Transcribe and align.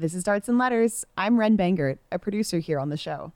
This 0.00 0.14
is 0.14 0.24
Darts 0.24 0.48
and 0.48 0.56
Letters. 0.56 1.04
I'm 1.18 1.38
Ren 1.38 1.58
Bangert, 1.58 1.98
a 2.10 2.18
producer 2.18 2.58
here 2.58 2.78
on 2.78 2.88
the 2.88 2.96
show. 2.96 3.34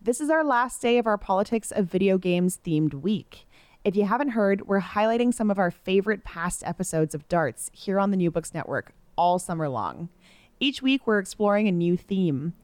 This 0.00 0.20
is 0.20 0.30
our 0.30 0.42
last 0.42 0.82
day 0.82 0.98
of 0.98 1.06
our 1.06 1.16
Politics 1.16 1.70
of 1.70 1.86
Video 1.86 2.18
Games 2.18 2.58
themed 2.66 2.92
week. 2.92 3.46
If 3.84 3.94
you 3.94 4.04
haven't 4.06 4.30
heard, 4.30 4.66
we're 4.66 4.80
highlighting 4.80 5.32
some 5.32 5.48
of 5.48 5.60
our 5.60 5.70
favorite 5.70 6.24
past 6.24 6.64
episodes 6.66 7.14
of 7.14 7.28
Darts 7.28 7.70
here 7.72 8.00
on 8.00 8.10
the 8.10 8.16
New 8.16 8.32
Books 8.32 8.52
Network 8.52 8.94
all 9.14 9.38
summer 9.38 9.68
long. 9.68 10.08
Each 10.58 10.82
week, 10.82 11.06
we're 11.06 11.20
exploring 11.20 11.68
a 11.68 11.70
new 11.70 11.96
theme. 11.96 12.54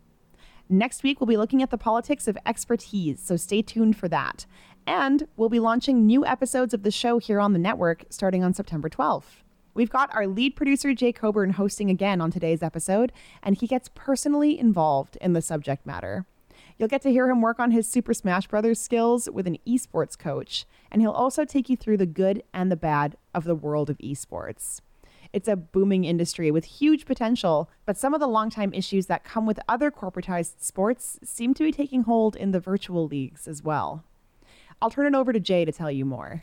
Next 0.68 1.04
week, 1.04 1.20
we'll 1.20 1.28
be 1.28 1.36
looking 1.36 1.62
at 1.62 1.70
the 1.70 1.78
politics 1.78 2.26
of 2.26 2.36
expertise, 2.44 3.20
so 3.22 3.36
stay 3.36 3.62
tuned 3.62 3.96
for 3.96 4.08
that. 4.08 4.46
And 4.84 5.28
we'll 5.36 5.48
be 5.48 5.60
launching 5.60 6.04
new 6.04 6.26
episodes 6.26 6.74
of 6.74 6.82
the 6.82 6.90
show 6.90 7.18
here 7.18 7.38
on 7.38 7.52
the 7.52 7.60
network 7.60 8.04
starting 8.10 8.42
on 8.42 8.52
September 8.52 8.88
12th. 8.88 9.44
We've 9.78 9.88
got 9.88 10.12
our 10.12 10.26
lead 10.26 10.56
producer, 10.56 10.92
Jay 10.92 11.12
Coburn, 11.12 11.50
hosting 11.50 11.88
again 11.88 12.20
on 12.20 12.32
today's 12.32 12.64
episode, 12.64 13.12
and 13.44 13.54
he 13.54 13.68
gets 13.68 13.88
personally 13.94 14.58
involved 14.58 15.16
in 15.20 15.34
the 15.34 15.40
subject 15.40 15.86
matter. 15.86 16.26
You'll 16.76 16.88
get 16.88 17.00
to 17.02 17.12
hear 17.12 17.30
him 17.30 17.40
work 17.40 17.60
on 17.60 17.70
his 17.70 17.88
Super 17.88 18.12
Smash 18.12 18.48
Brothers 18.48 18.80
skills 18.80 19.28
with 19.32 19.46
an 19.46 19.58
esports 19.64 20.18
coach, 20.18 20.66
and 20.90 21.00
he'll 21.00 21.12
also 21.12 21.44
take 21.44 21.68
you 21.68 21.76
through 21.76 21.98
the 21.98 22.06
good 22.06 22.42
and 22.52 22.72
the 22.72 22.76
bad 22.76 23.16
of 23.32 23.44
the 23.44 23.54
world 23.54 23.88
of 23.88 23.98
esports. 23.98 24.80
It's 25.32 25.46
a 25.46 25.54
booming 25.54 26.02
industry 26.02 26.50
with 26.50 26.64
huge 26.64 27.06
potential, 27.06 27.70
but 27.86 27.96
some 27.96 28.14
of 28.14 28.18
the 28.18 28.26
longtime 28.26 28.74
issues 28.74 29.06
that 29.06 29.22
come 29.22 29.46
with 29.46 29.60
other 29.68 29.92
corporatized 29.92 30.54
sports 30.58 31.20
seem 31.22 31.54
to 31.54 31.62
be 31.62 31.70
taking 31.70 32.02
hold 32.02 32.34
in 32.34 32.50
the 32.50 32.58
virtual 32.58 33.06
leagues 33.06 33.46
as 33.46 33.62
well. 33.62 34.02
I'll 34.82 34.90
turn 34.90 35.06
it 35.06 35.16
over 35.16 35.32
to 35.32 35.38
Jay 35.38 35.64
to 35.64 35.70
tell 35.70 35.92
you 35.92 36.04
more. 36.04 36.42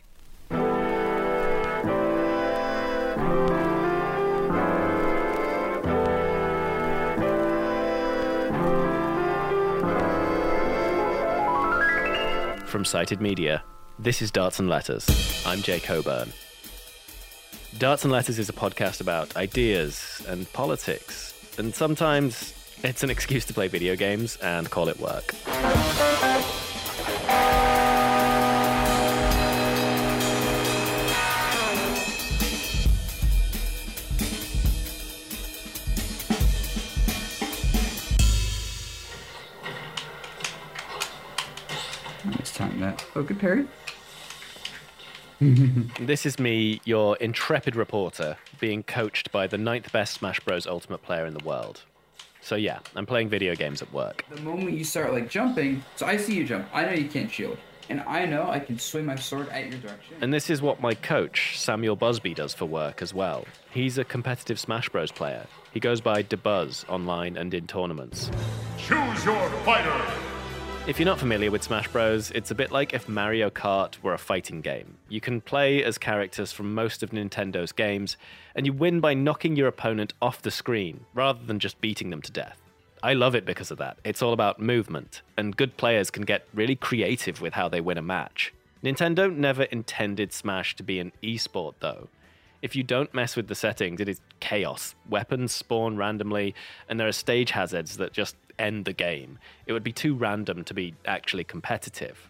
From 12.76 12.84
Cited 12.84 13.22
Media, 13.22 13.64
this 14.00 14.22
is 14.22 14.32
Darts 14.32 14.60
and 14.60 14.68
Letters. 14.68 15.08
I'm 15.46 15.62
Jay 15.62 15.80
Coburn. 15.80 16.34
Darts 17.78 18.04
and 18.04 18.12
Letters 18.12 18.38
is 18.38 18.50
a 18.50 18.52
podcast 18.52 19.00
about 19.00 19.34
ideas 19.38 20.22
and 20.28 20.52
politics, 20.52 21.34
and 21.58 21.74
sometimes 21.74 22.54
it's 22.84 23.02
an 23.02 23.10
excuse 23.10 23.46
to 23.46 23.54
play 23.54 23.70
video 23.70 23.96
games 23.96 24.36
and 24.44 24.70
call 24.70 24.90
it 24.90 25.00
work. 25.00 25.34
That. 42.80 43.06
Oh, 43.16 43.24
good 43.24 43.40
parry. 43.40 43.68
This 46.00 46.26
is 46.26 46.40
me, 46.40 46.80
your 46.86 47.18
intrepid 47.18 47.76
reporter, 47.76 48.38
being 48.62 48.84
coached 48.84 49.32
by 49.34 49.48
the 49.48 49.58
ninth 49.58 49.92
best 49.92 50.14
Smash 50.14 50.40
Bros. 50.40 50.66
Ultimate 50.66 51.04
player 51.04 51.26
in 51.26 51.34
the 51.34 51.44
world. 51.44 51.82
So 52.42 52.56
yeah, 52.56 52.80
I'm 52.96 53.06
playing 53.06 53.30
video 53.30 53.56
games 53.56 53.82
at 53.82 53.92
work. 53.92 54.24
The 54.30 54.42
moment 54.42 54.78
you 54.78 54.84
start 54.84 55.12
like 55.12 55.30
jumping, 55.30 55.84
so 55.96 56.06
I 56.06 56.18
see 56.18 56.36
you 56.36 56.46
jump. 56.46 56.68
I 56.74 56.86
know 56.86 56.92
you 56.94 57.10
can't 57.10 57.30
shield, 57.30 57.58
and 57.90 58.02
I 58.02 58.26
know 58.26 58.50
I 58.50 58.60
can 58.60 58.80
swing 58.80 59.06
my 59.06 59.16
sword 59.16 59.50
at 59.50 59.70
your 59.70 59.80
direction. 59.80 60.16
And 60.22 60.34
this 60.34 60.50
is 60.50 60.62
what 60.62 60.80
my 60.80 60.94
coach, 60.94 61.60
Samuel 61.60 61.98
Buzby, 61.98 62.34
does 62.36 62.54
for 62.54 62.66
work 62.66 63.02
as 63.02 63.14
well. 63.14 63.46
He's 63.72 63.98
a 63.98 64.04
competitive 64.06 64.60
Smash 64.60 64.90
Bros. 64.90 65.12
player. 65.12 65.48
He 65.74 65.80
goes 65.80 66.00
by 66.00 66.24
Dabuz 66.24 66.88
online 66.88 67.36
and 67.36 67.54
in 67.54 67.68
tournaments. 67.68 68.32
Choose 68.78 69.26
your 69.26 69.50
fighter. 69.66 70.35
If 70.88 71.00
you're 71.00 71.08
not 71.08 71.18
familiar 71.18 71.50
with 71.50 71.64
Smash 71.64 71.88
Bros., 71.88 72.30
it's 72.30 72.52
a 72.52 72.56
bit 72.56 72.72
like 72.72 72.94
if 72.94 73.10
Mario 73.10 73.50
Kart 73.50 74.00
were 74.04 74.14
a 74.14 74.20
fighting 74.20 74.62
game. 74.62 74.98
You 75.10 75.20
can 75.20 75.42
play 75.42 75.84
as 75.84 75.98
characters 75.98 76.52
from 76.52 76.76
most 76.76 77.02
of 77.02 77.10
Nintendo's 77.10 77.72
games, 77.72 78.18
and 78.54 78.68
you 78.68 78.74
win 78.74 79.00
by 79.00 79.16
knocking 79.16 79.56
your 79.56 79.68
opponent 79.68 80.14
off 80.22 80.44
the 80.44 80.52
screen 80.52 81.06
rather 81.16 81.44
than 81.44 81.58
just 81.58 81.82
beating 81.82 82.12
them 82.12 82.22
to 82.22 82.32
death. 82.32 82.62
I 83.02 83.14
love 83.14 83.34
it 83.34 83.46
because 83.46 83.72
of 83.72 83.80
that. 83.80 83.98
It's 84.04 84.22
all 84.22 84.32
about 84.32 84.60
movement, 84.60 85.24
and 85.36 85.58
good 85.58 85.76
players 85.76 86.12
can 86.12 86.22
get 86.22 86.48
really 86.54 86.76
creative 86.76 87.42
with 87.42 87.54
how 87.54 87.68
they 87.68 87.82
win 87.82 87.98
a 87.98 88.04
match. 88.04 88.54
Nintendo 88.84 89.36
never 89.36 89.64
intended 89.64 90.34
Smash 90.34 90.76
to 90.76 90.84
be 90.84 91.00
an 91.00 91.14
esport, 91.24 91.74
though. 91.80 92.10
If 92.66 92.76
you 92.76 92.82
don't 92.82 93.14
mess 93.14 93.36
with 93.36 93.48
the 93.48 93.54
settings, 93.54 94.02
it 94.02 94.10
is 94.10 94.20
chaos. 94.40 94.96
Weapons 95.08 95.52
spawn 95.52 95.98
randomly, 95.98 96.56
and 96.90 97.00
there 97.00 97.08
are 97.08 97.12
stage 97.12 97.52
hazards 97.52 97.98
that 97.98 98.12
just 98.12 98.36
end 98.58 98.86
the 98.86 98.92
game. 98.92 99.38
It 99.68 99.74
would 99.74 99.84
be 99.84 99.92
too 99.92 100.16
random 100.16 100.64
to 100.64 100.74
be 100.74 100.96
actually 101.06 101.44
competitive. 101.44 102.28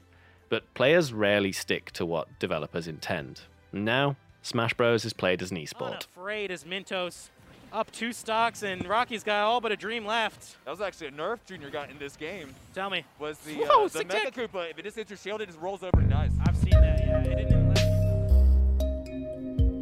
But 0.50 0.74
players 0.74 1.14
rarely 1.14 1.54
stick 1.54 1.90
to 1.92 2.06
what 2.06 2.28
developers 2.38 2.86
intend. 2.86 3.44
Now, 3.72 4.18
Smash 4.42 4.74
Bros. 4.74 5.06
is 5.06 5.14
played 5.14 5.42
as 5.42 5.52
an 5.52 5.58
esport. 5.58 6.06
Unafraid 6.18 6.52
as 6.52 6.66
Mintos 6.66 7.30
up 7.72 7.90
two 7.92 8.12
stocks, 8.12 8.62
and 8.62 8.86
Rocky's 8.86 9.24
got 9.24 9.46
all 9.46 9.62
but 9.62 9.72
a 9.72 9.78
dream 9.78 10.06
left. 10.06 10.58
That 10.66 10.72
was 10.72 10.82
actually 10.82 11.08
a 11.08 11.12
nerf 11.12 11.40
Junior 11.46 11.70
got 11.70 11.90
in 11.90 11.98
this 11.98 12.18
game. 12.18 12.54
Tell 12.74 12.90
me. 12.90 13.06
Was 13.20 13.38
the 13.40 13.54
Whoa, 13.54 13.86
uh, 13.86 13.88
the 13.88 14.00
sick 14.00 14.10
Mecha. 14.10 14.34
Koopa? 14.34 14.70
If 14.70 14.80
it 14.80 14.84
just 14.84 14.98
hits 14.98 15.10
your 15.10 15.18
shield, 15.18 15.42
it 15.42 15.46
just 15.48 15.62
rolls 15.62 15.82
over 15.82 15.98
and 16.00 16.10
dies. 16.10 16.32
I've 16.46 16.58
seen 16.58 16.72
that, 16.72 16.95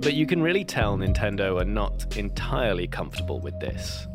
But 0.03 0.16
you 0.16 0.28
can 0.28 0.41
really 0.41 0.66
tell 0.66 0.97
Nintendo 0.97 1.62
are 1.62 1.66
not 1.66 2.18
entirely 2.18 2.88
comfortable 2.88 3.40
with 3.40 3.58
this. 3.62 4.06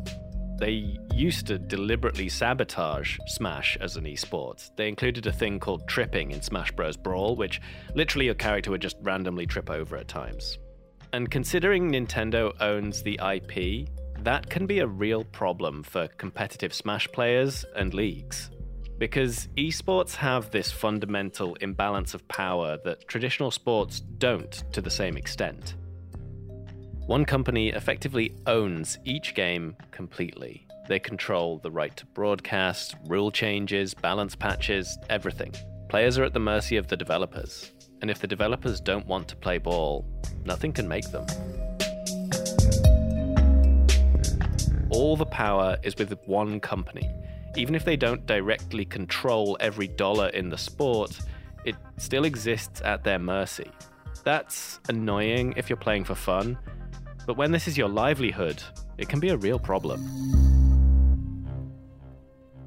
They 0.59 0.95
used 1.15 1.47
to 1.47 1.57
deliberately 1.57 2.29
sabotage 2.29 3.17
Smash 3.25 3.75
as 3.81 3.95
an 3.95 4.03
esport. 4.03 4.69
They 4.75 4.87
included 4.87 5.25
a 5.25 5.31
thing 5.31 5.59
called 5.59 5.87
tripping 5.87 6.29
in 6.29 6.43
Smash 6.43 6.71
Bros. 6.73 6.95
Brawl, 6.95 7.35
which 7.35 7.59
literally 7.95 8.25
your 8.25 8.35
character 8.35 8.69
would 8.69 8.83
just 8.83 8.97
randomly 9.01 9.47
trip 9.47 9.71
over 9.71 9.97
at 9.97 10.07
times. 10.07 10.59
And 11.11 11.31
considering 11.31 11.91
Nintendo 11.91 12.53
owns 12.61 13.01
the 13.01 13.19
IP, 13.33 13.89
that 14.23 14.47
can 14.47 14.67
be 14.67 14.79
a 14.79 14.87
real 14.87 15.23
problem 15.23 15.81
for 15.81 16.07
competitive 16.07 16.71
Smash 16.71 17.07
players 17.07 17.65
and 17.75 17.95
leagues. 17.95 18.51
Because 18.99 19.47
esports 19.55 20.15
have 20.15 20.51
this 20.51 20.73
fundamental 20.73 21.55
imbalance 21.61 22.13
of 22.13 22.27
power 22.27 22.77
that 22.83 23.07
traditional 23.07 23.49
sports 23.49 24.01
don't 24.01 24.61
to 24.73 24.81
the 24.81 24.89
same 24.89 25.15
extent. 25.15 25.75
One 27.05 27.23
company 27.23 27.69
effectively 27.69 28.35
owns 28.45 28.97
each 29.05 29.35
game 29.35 29.77
completely. 29.91 30.67
They 30.89 30.99
control 30.99 31.59
the 31.59 31.71
right 31.71 31.95
to 31.95 32.05
broadcast, 32.07 32.97
rule 33.07 33.31
changes, 33.31 33.93
balance 33.93 34.35
patches, 34.35 34.97
everything. 35.09 35.53
Players 35.87 36.17
are 36.17 36.25
at 36.25 36.33
the 36.33 36.41
mercy 36.41 36.75
of 36.75 36.89
the 36.89 36.97
developers, 36.97 37.71
and 38.01 38.11
if 38.11 38.19
the 38.19 38.27
developers 38.27 38.81
don't 38.81 39.07
want 39.07 39.29
to 39.29 39.37
play 39.37 39.59
ball, 39.59 40.05
nothing 40.43 40.73
can 40.73 40.89
make 40.89 41.09
them. 41.09 41.25
All 44.89 45.15
the 45.15 45.25
power 45.25 45.77
is 45.83 45.95
with 45.95 46.13
one 46.27 46.59
company. 46.59 47.09
Even 47.59 47.75
if 47.75 47.83
they 47.83 47.97
don't 47.97 48.25
directly 48.25 48.85
control 48.85 49.57
every 49.59 49.89
dollar 49.89 50.29
in 50.29 50.47
the 50.47 50.57
sport, 50.57 51.19
it 51.65 51.75
still 51.97 52.23
exists 52.23 52.81
at 52.85 53.03
their 53.03 53.19
mercy. 53.19 53.69
That's 54.23 54.79
annoying 54.87 55.55
if 55.57 55.69
you're 55.69 55.75
playing 55.75 56.05
for 56.05 56.15
fun, 56.15 56.57
but 57.27 57.35
when 57.35 57.51
this 57.51 57.67
is 57.67 57.77
your 57.77 57.89
livelihood, 57.89 58.63
it 58.97 59.09
can 59.09 59.19
be 59.19 59.27
a 59.27 59.35
real 59.35 59.59
problem. 59.59 59.99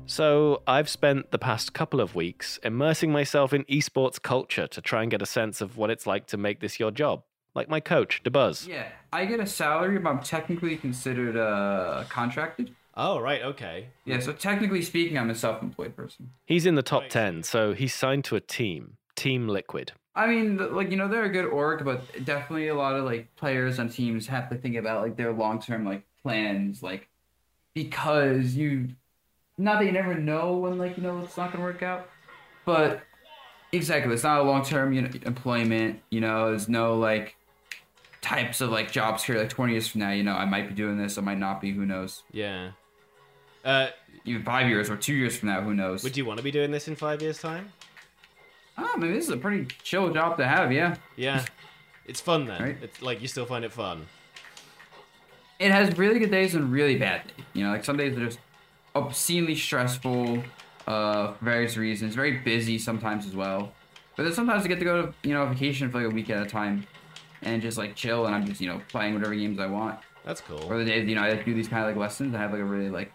So, 0.05 0.63
I've 0.67 0.91
spent 0.91 1.31
the 1.31 1.39
past 1.39 1.73
couple 1.73 1.99
of 1.99 2.15
weeks 2.15 2.59
immersing 2.63 3.11
myself 3.11 3.55
in 3.55 3.65
esports 3.65 4.21
culture 4.21 4.67
to 4.67 4.81
try 4.83 5.01
and 5.01 5.11
get 5.11 5.23
a 5.23 5.27
sense 5.27 5.63
of 5.63 5.79
what 5.79 5.89
it's 5.89 6.07
like 6.07 6.27
to 6.27 6.37
make 6.37 6.61
this 6.61 6.79
your 6.79 6.91
job. 6.91 7.23
Like 7.55 7.71
my 7.71 7.81
coach, 7.81 8.21
Dabuz. 8.23 8.69
Yeah, 8.69 8.89
I 9.11 9.25
get 9.25 9.41
a 9.41 9.47
salary, 9.47 9.99
but 9.99 10.11
I'm 10.11 10.21
technically 10.21 10.77
considered 10.77 11.39
uh, 11.39 12.05
contracted. 12.11 12.75
Oh, 12.95 13.19
right, 13.19 13.43
okay. 13.43 13.89
Yeah, 14.05 14.21
so 14.21 14.33
technically 14.33 14.83
speaking, 14.83 15.17
I'm 15.17 15.31
a 15.31 15.35
self-employed 15.35 15.97
person. 15.97 16.31
He's 16.45 16.67
in 16.67 16.75
the 16.75 16.83
top 16.83 17.09
10, 17.09 17.43
so 17.43 17.73
he's 17.73 17.95
signed 17.95 18.25
to 18.25 18.37
a 18.37 18.41
team, 18.41 18.99
Team 19.17 19.49
Liquid. 19.49 19.93
I 20.15 20.27
mean, 20.27 20.59
like 20.75 20.91
you 20.91 20.97
know, 20.99 21.09
they're 21.09 21.25
a 21.25 21.31
good 21.31 21.47
org, 21.47 21.85
but 21.85 22.03
definitely 22.25 22.69
a 22.69 22.75
lot 22.75 22.97
of 22.97 23.05
like 23.05 23.35
players 23.37 23.79
on 23.79 23.89
teams 23.89 24.27
have 24.27 24.51
to 24.51 24.57
think 24.57 24.77
about 24.77 25.03
like 25.03 25.17
their 25.17 25.33
long 25.33 25.59
term 25.59 25.87
like 25.87 26.05
plans, 26.23 26.83
like 26.83 27.09
because 27.75 28.55
you, 28.55 28.89
not 29.57 29.79
that 29.79 29.87
you 29.87 29.93
never 29.93 30.15
know 30.15 30.55
when 30.59 30.77
like 30.77 30.99
you 30.99 31.03
know 31.03 31.21
it's 31.21 31.39
not 31.39 31.51
gonna 31.51 31.65
work 31.65 31.83
out, 31.83 32.11
but 32.67 33.01
exactly, 33.73 34.13
it's 34.13 34.23
not 34.23 34.41
a 34.41 34.43
long 34.43 34.63
term 34.63 34.93
you 34.93 35.01
know, 35.01 35.09
employment. 35.25 36.03
You 36.11 36.21
know, 36.21 36.51
there's 36.51 36.69
no 36.69 36.99
like 36.99 37.37
types 38.21 38.61
of 38.61 38.71
like 38.71 38.93
jobs 38.93 39.23
here 39.25 39.39
like 39.39 39.49
20 39.49 39.73
years 39.73 39.89
from 39.89 40.01
now. 40.03 40.11
You 40.11 40.25
know, 40.25 40.35
I 40.35 40.45
might 40.45 40.69
be 40.69 40.75
doing 40.75 40.99
this, 40.99 41.17
I 41.17 41.23
might 41.23 41.39
not 41.39 41.63
be. 41.63 41.73
Who 41.73 41.87
knows? 41.87 42.23
Yeah. 42.33 42.73
Uh, 43.65 43.89
Even 44.25 44.43
five 44.43 44.69
years 44.69 44.91
or 44.91 44.97
two 44.97 45.15
years 45.15 45.37
from 45.37 45.49
now, 45.49 45.61
who 45.63 45.75
knows? 45.75 46.03
would 46.03 46.17
you 46.17 46.25
want 46.25 46.39
to 46.39 46.43
be 46.45 46.51
doing 46.51 46.71
this 46.71 46.89
in 46.89 46.97
five 46.97 47.23
years' 47.23 47.39
time? 47.39 47.73
Oh, 48.79 48.91
I 48.95 48.99
mean, 48.99 49.13
this 49.13 49.25
is 49.25 49.31
a 49.31 49.37
pretty 49.37 49.67
chill 49.83 50.13
job 50.13 50.37
to 50.39 50.47
have. 50.47 50.73
Yeah. 50.73 50.97
Yeah. 51.17 51.45
It's 52.07 52.21
fun 52.21 52.47
then. 52.47 52.63
Right. 52.63 52.77
It's 52.83 53.03
like 53.03 53.21
you 53.21 53.29
still 53.29 53.47
find 53.47 53.65
it 53.65 53.73
fun. 53.73 54.07
it 55.59 55.71
has 55.71 55.97
really 55.97 56.19
good 56.19 56.31
days 56.31 56.55
and 56.55 56.73
really 56.73 56.97
bad 56.97 57.23
days. 57.27 57.47
You 57.53 57.65
know, 57.65 57.71
like 57.71 57.85
some 57.85 57.97
days 57.97 58.17
are 58.17 58.25
just 58.25 58.39
obscenely 58.95 59.55
stressful, 59.55 60.43
uh, 60.87 61.33
for 61.35 61.45
various 61.45 61.77
reasons. 61.77 62.15
Very 62.15 62.39
busy 62.39 62.79
sometimes 62.79 63.27
as 63.27 63.35
well. 63.37 63.73
But 64.17 64.25
then 64.25 64.33
sometimes 64.33 64.65
I 64.65 64.69
get 64.69 64.79
to 64.81 64.85
go 64.85 65.03
to 65.03 65.15
you 65.23 65.35
know 65.35 65.47
vacation 65.47 65.91
for 65.91 65.99
like 66.03 66.11
a 66.11 66.15
week 66.15 66.29
at 66.31 66.43
a 66.45 66.49
time, 66.49 66.87
and 67.43 67.63
just 67.63 67.79
like 67.79 67.95
chill, 67.95 68.27
and 68.27 68.35
I'm 68.35 68.47
just 68.47 68.61
you 68.61 68.69
know 68.69 68.81
playing 68.89 69.15
whatever 69.15 69.35
games 69.35 69.61
I 69.61 69.67
want. 69.67 69.99
That's 70.25 70.41
cool. 70.41 70.65
Or 70.71 70.79
the 70.79 70.85
days 70.85 71.09
you 71.09 71.15
know 71.15 71.23
I 71.23 71.35
do 71.35 71.55
these 71.55 71.69
kind 71.69 71.83
of 71.85 71.89
like 71.91 71.97
lessons, 71.97 72.35
I 72.35 72.39
have 72.39 72.51
like 72.53 72.61
a 72.61 72.65
really 72.65 72.91
like 72.91 73.13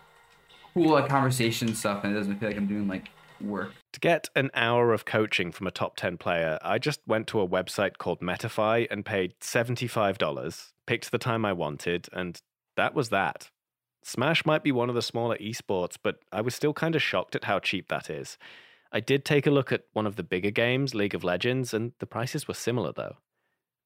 cool 0.78 0.94
like 0.94 1.10
conversation 1.10 1.74
stuff, 1.74 2.04
and 2.04 2.14
it 2.14 2.18
doesn't 2.18 2.40
feel 2.40 2.50
like 2.50 2.58
I'm 2.58 2.68
doing 2.68 2.88
like 2.88 3.10
work. 3.42 3.74
To 3.94 4.00
get 4.00 4.30
an 4.36 4.52
hour 4.54 4.94
of 4.94 5.06
coaching 5.06 5.52
from 5.52 5.68
a 5.68 5.72
top 5.72 5.96
10 5.96 6.18
player, 6.18 6.60
I 6.62 6.78
just 6.78 7.02
went 7.08 7.28
to 7.28 7.42
a 7.42 7.48
website 7.48 7.98
called 7.98 8.20
Metafy 8.20 8.88
and 8.90 9.06
paid 9.06 9.34
$75, 9.42 10.72
picked 10.86 11.12
the 11.12 11.18
time 11.18 11.46
I 11.46 11.54
wanted, 11.54 12.08
and 12.14 12.40
that 12.76 12.94
was 12.94 13.10
that. 13.10 13.50
Smash 14.04 14.46
might 14.46 14.64
be 14.64 14.72
one 14.72 14.90
of 14.90 14.96
the 14.96 15.02
smaller 15.02 15.38
esports, 15.38 15.98
but 16.02 16.20
I 16.32 16.42
was 16.42 16.56
still 16.56 16.74
kind 16.74 16.96
of 16.96 17.02
shocked 17.02 17.36
at 17.36 17.44
how 17.44 17.60
cheap 17.60 17.90
that 17.90 18.10
is. 18.10 18.38
I 18.92 19.02
did 19.02 19.26
take 19.26 19.46
a 19.46 19.52
look 19.52 19.72
at 19.72 19.84
one 19.92 20.08
of 20.08 20.16
the 20.16 20.24
bigger 20.24 20.52
games, 20.52 20.96
League 20.96 21.14
of 21.14 21.26
Legends, 21.26 21.74
and 21.74 21.92
the 22.00 22.06
prices 22.06 22.48
were 22.48 22.54
similar 22.54 22.94
though. 22.94 23.18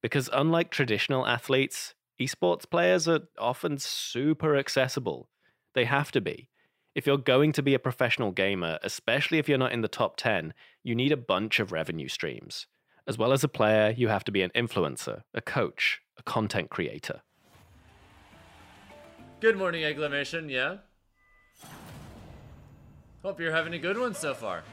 Because 0.04 0.30
unlike 0.32 0.70
traditional 0.70 1.26
athletes, 1.26 1.96
esports 2.20 2.70
players 2.70 3.08
are 3.08 3.22
often 3.40 3.80
super 3.80 4.56
accessible. 4.56 5.28
They 5.74 5.86
have 5.86 6.12
to 6.12 6.22
be. 6.22 6.51
If 6.94 7.08
you're 7.08 7.18
going 7.18 7.54
to 7.54 7.64
be 7.64 7.74
a 7.74 7.80
professional 7.80 8.32
gamer, 8.32 8.78
especially 8.84 9.38
if 9.38 9.48
you're 9.48 9.58
not 9.58 9.72
in 9.72 9.80
the 9.80 9.88
top 9.88 10.18
10, 10.18 10.54
you 10.84 10.94
need 10.94 11.14
a 11.14 11.18
bunch 11.18 11.62
of 11.62 11.72
revenue 11.72 12.10
streams. 12.10 12.68
As 13.08 13.18
well 13.18 13.32
as 13.32 13.46
a 13.46 13.48
player, 13.48 13.94
you 13.96 14.10
have 14.10 14.26
to 14.26 14.32
be 14.32 14.42
an 14.42 14.52
influencer, 14.54 15.22
a 15.34 15.42
coach, 15.42 16.02
a 16.18 16.24
content 16.24 16.70
creator. 16.70 17.22
Good 19.40 19.58
morning, 19.58 19.86
Exclamation, 19.86 20.50
yeah? 20.50 20.78
Hope 23.24 23.40
you're 23.40 23.54
having 23.54 23.74
a 23.74 23.80
good 23.80 23.98
one 23.98 24.14
so 24.14 24.34
far. 24.34 24.64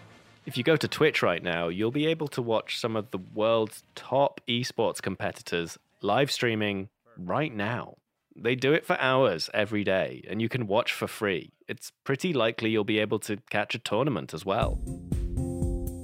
If 0.44 0.56
you 0.56 0.64
go 0.64 0.76
to 0.76 0.88
Twitch 0.88 1.22
right 1.22 1.42
now, 1.42 1.68
you'll 1.68 1.92
be 1.92 2.06
able 2.06 2.28
to 2.28 2.42
watch 2.42 2.80
some 2.80 2.96
of 2.96 3.12
the 3.12 3.18
world's 3.32 3.84
top 3.94 4.40
esports 4.48 5.00
competitors 5.00 5.78
live 6.02 6.32
streaming 6.32 6.88
right 7.16 7.54
now. 7.54 7.96
They 8.40 8.54
do 8.54 8.72
it 8.72 8.86
for 8.86 8.96
hours 9.00 9.50
every 9.52 9.82
day, 9.82 10.22
and 10.28 10.40
you 10.40 10.48
can 10.48 10.68
watch 10.68 10.92
for 10.92 11.08
free. 11.08 11.52
It's 11.66 11.90
pretty 12.04 12.32
likely 12.32 12.70
you'll 12.70 12.84
be 12.84 13.00
able 13.00 13.18
to 13.20 13.38
catch 13.50 13.74
a 13.74 13.78
tournament 13.80 14.32
as 14.32 14.44
well. 14.44 14.80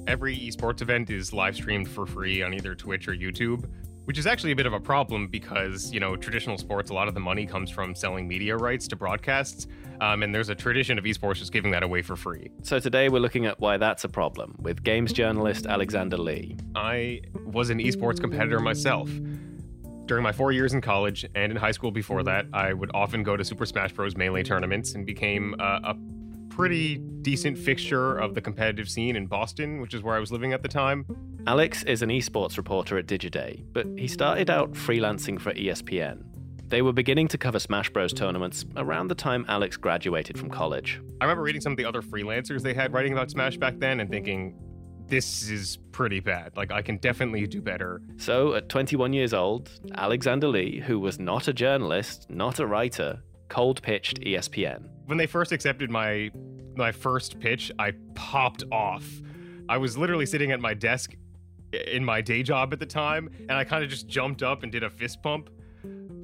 Every 0.05 0.37
esports 0.37 0.81
event 0.81 1.09
is 1.09 1.31
live 1.31 1.55
streamed 1.55 1.89
for 1.89 2.05
free 2.05 2.43
on 2.43 2.53
either 2.53 2.75
Twitch 2.75 3.07
or 3.07 3.13
YouTube, 3.13 3.69
which 4.03 4.17
is 4.17 4.27
actually 4.27 4.51
a 4.51 4.55
bit 4.55 4.65
of 4.65 4.73
a 4.73 4.79
problem 4.79 5.27
because, 5.27 5.91
you 5.93 5.99
know, 6.01 6.17
traditional 6.17 6.57
sports, 6.57 6.89
a 6.89 6.93
lot 6.93 7.07
of 7.07 7.13
the 7.13 7.19
money 7.21 7.45
comes 7.45 7.71
from 7.71 7.95
selling 7.95 8.27
media 8.27 8.55
rights 8.57 8.87
to 8.89 8.97
broadcasts, 8.97 9.67
um, 10.01 10.21
and 10.21 10.35
there's 10.35 10.49
a 10.49 10.55
tradition 10.55 10.99
of 10.99 11.05
esports 11.05 11.37
just 11.37 11.53
giving 11.53 11.71
that 11.71 11.83
away 11.83 12.01
for 12.01 12.17
free. 12.17 12.51
So 12.63 12.79
today 12.79 13.07
we're 13.07 13.19
looking 13.19 13.45
at 13.45 13.61
why 13.61 13.77
that's 13.77 14.03
a 14.03 14.09
problem 14.09 14.57
with 14.59 14.83
games 14.83 15.13
journalist 15.13 15.65
Alexander 15.65 16.17
Lee. 16.17 16.57
I 16.75 17.21
was 17.45 17.69
an 17.69 17.79
esports 17.79 18.19
competitor 18.19 18.59
myself. 18.59 19.09
During 20.05 20.23
my 20.23 20.31
four 20.31 20.51
years 20.51 20.73
in 20.73 20.81
college 20.81 21.25
and 21.33 21.51
in 21.51 21.57
high 21.57 21.71
school 21.71 21.89
before 21.89 22.21
that, 22.23 22.45
I 22.53 22.73
would 22.73 22.91
often 22.93 23.23
go 23.23 23.35
to 23.35 23.43
Super 23.43 23.65
Smash 23.65 23.91
Bros. 23.91 24.15
Melee 24.15 24.43
tournaments 24.43 24.93
and 24.93 25.03
became 25.03 25.55
uh, 25.59 25.79
a 25.83 25.95
pretty 26.49 26.97
decent 26.97 27.57
fixture 27.57 28.17
of 28.17 28.35
the 28.35 28.41
competitive 28.41 28.87
scene 28.87 29.15
in 29.15 29.25
Boston, 29.25 29.81
which 29.81 29.95
is 29.95 30.03
where 30.03 30.15
I 30.15 30.19
was 30.19 30.31
living 30.31 30.53
at 30.53 30.61
the 30.61 30.67
time. 30.67 31.05
Alex 31.47 31.81
is 31.83 32.03
an 32.03 32.09
esports 32.09 32.55
reporter 32.55 32.99
at 32.99 33.07
Digiday, 33.07 33.65
but 33.73 33.87
he 33.97 34.07
started 34.07 34.51
out 34.51 34.73
freelancing 34.73 35.41
for 35.41 35.51
ESPN. 35.53 36.23
They 36.67 36.83
were 36.83 36.93
beginning 36.93 37.27
to 37.29 37.37
cover 37.39 37.57
Smash 37.57 37.89
Bros. 37.89 38.13
tournaments 38.13 38.63
around 38.77 39.07
the 39.07 39.15
time 39.15 39.43
Alex 39.47 39.75
graduated 39.75 40.37
from 40.37 40.51
college. 40.51 41.01
I 41.19 41.25
remember 41.25 41.43
reading 41.43 41.61
some 41.61 41.73
of 41.73 41.77
the 41.77 41.85
other 41.85 42.03
freelancers 42.03 42.61
they 42.61 42.73
had 42.75 42.93
writing 42.93 43.13
about 43.13 43.31
Smash 43.31 43.57
back 43.57 43.79
then 43.79 43.99
and 43.99 44.09
thinking, 44.09 44.55
this 45.07 45.49
is 45.49 45.77
pretty 45.91 46.19
bad. 46.19 46.55
Like, 46.55 46.71
I 46.71 46.81
can 46.81 46.97
definitely 46.97 47.45
do 47.47 47.61
better. 47.61 48.01
So, 48.17 48.55
at 48.55 48.69
21 48.69 49.13
years 49.13 49.33
old, 49.33 49.69
Alexander 49.95 50.47
Lee, 50.47 50.79
who 50.79 50.99
was 50.99 51.19
not 51.19 51.47
a 51.47 51.53
journalist, 51.53 52.29
not 52.29 52.59
a 52.59 52.65
writer, 52.65 53.21
cold 53.49 53.81
pitched 53.81 54.19
ESPN. 54.21 54.89
When 55.05 55.17
they 55.17 55.27
first 55.27 55.51
accepted 55.51 55.89
my 55.89 56.31
my 56.75 56.91
first 56.91 57.39
pitch, 57.39 57.71
I 57.79 57.93
popped 58.15 58.63
off. 58.71 59.05
I 59.69 59.77
was 59.77 59.97
literally 59.97 60.25
sitting 60.25 60.51
at 60.51 60.59
my 60.59 60.73
desk 60.73 61.15
in 61.87 62.03
my 62.03 62.21
day 62.21 62.43
job 62.43 62.73
at 62.73 62.79
the 62.79 62.85
time, 62.85 63.29
and 63.39 63.53
I 63.53 63.63
kind 63.63 63.83
of 63.83 63.89
just 63.89 64.07
jumped 64.07 64.43
up 64.43 64.63
and 64.63 64.71
did 64.71 64.83
a 64.83 64.89
fist 64.89 65.21
pump 65.21 65.49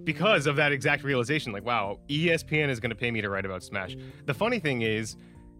because 0.03 0.47
of 0.47 0.55
that 0.57 0.71
exact 0.71 1.03
realization. 1.03 1.51
Like, 1.53 1.65
wow, 1.65 1.99
ESPN 2.09 2.69
is 2.69 2.79
going 2.79 2.89
to 2.89 2.95
pay 2.95 3.11
me 3.11 3.21
to 3.21 3.29
write 3.29 3.45
about 3.45 3.63
Smash. 3.63 3.95
The 4.25 4.33
funny 4.33 4.59
thing 4.59 4.81
is, 4.81 5.15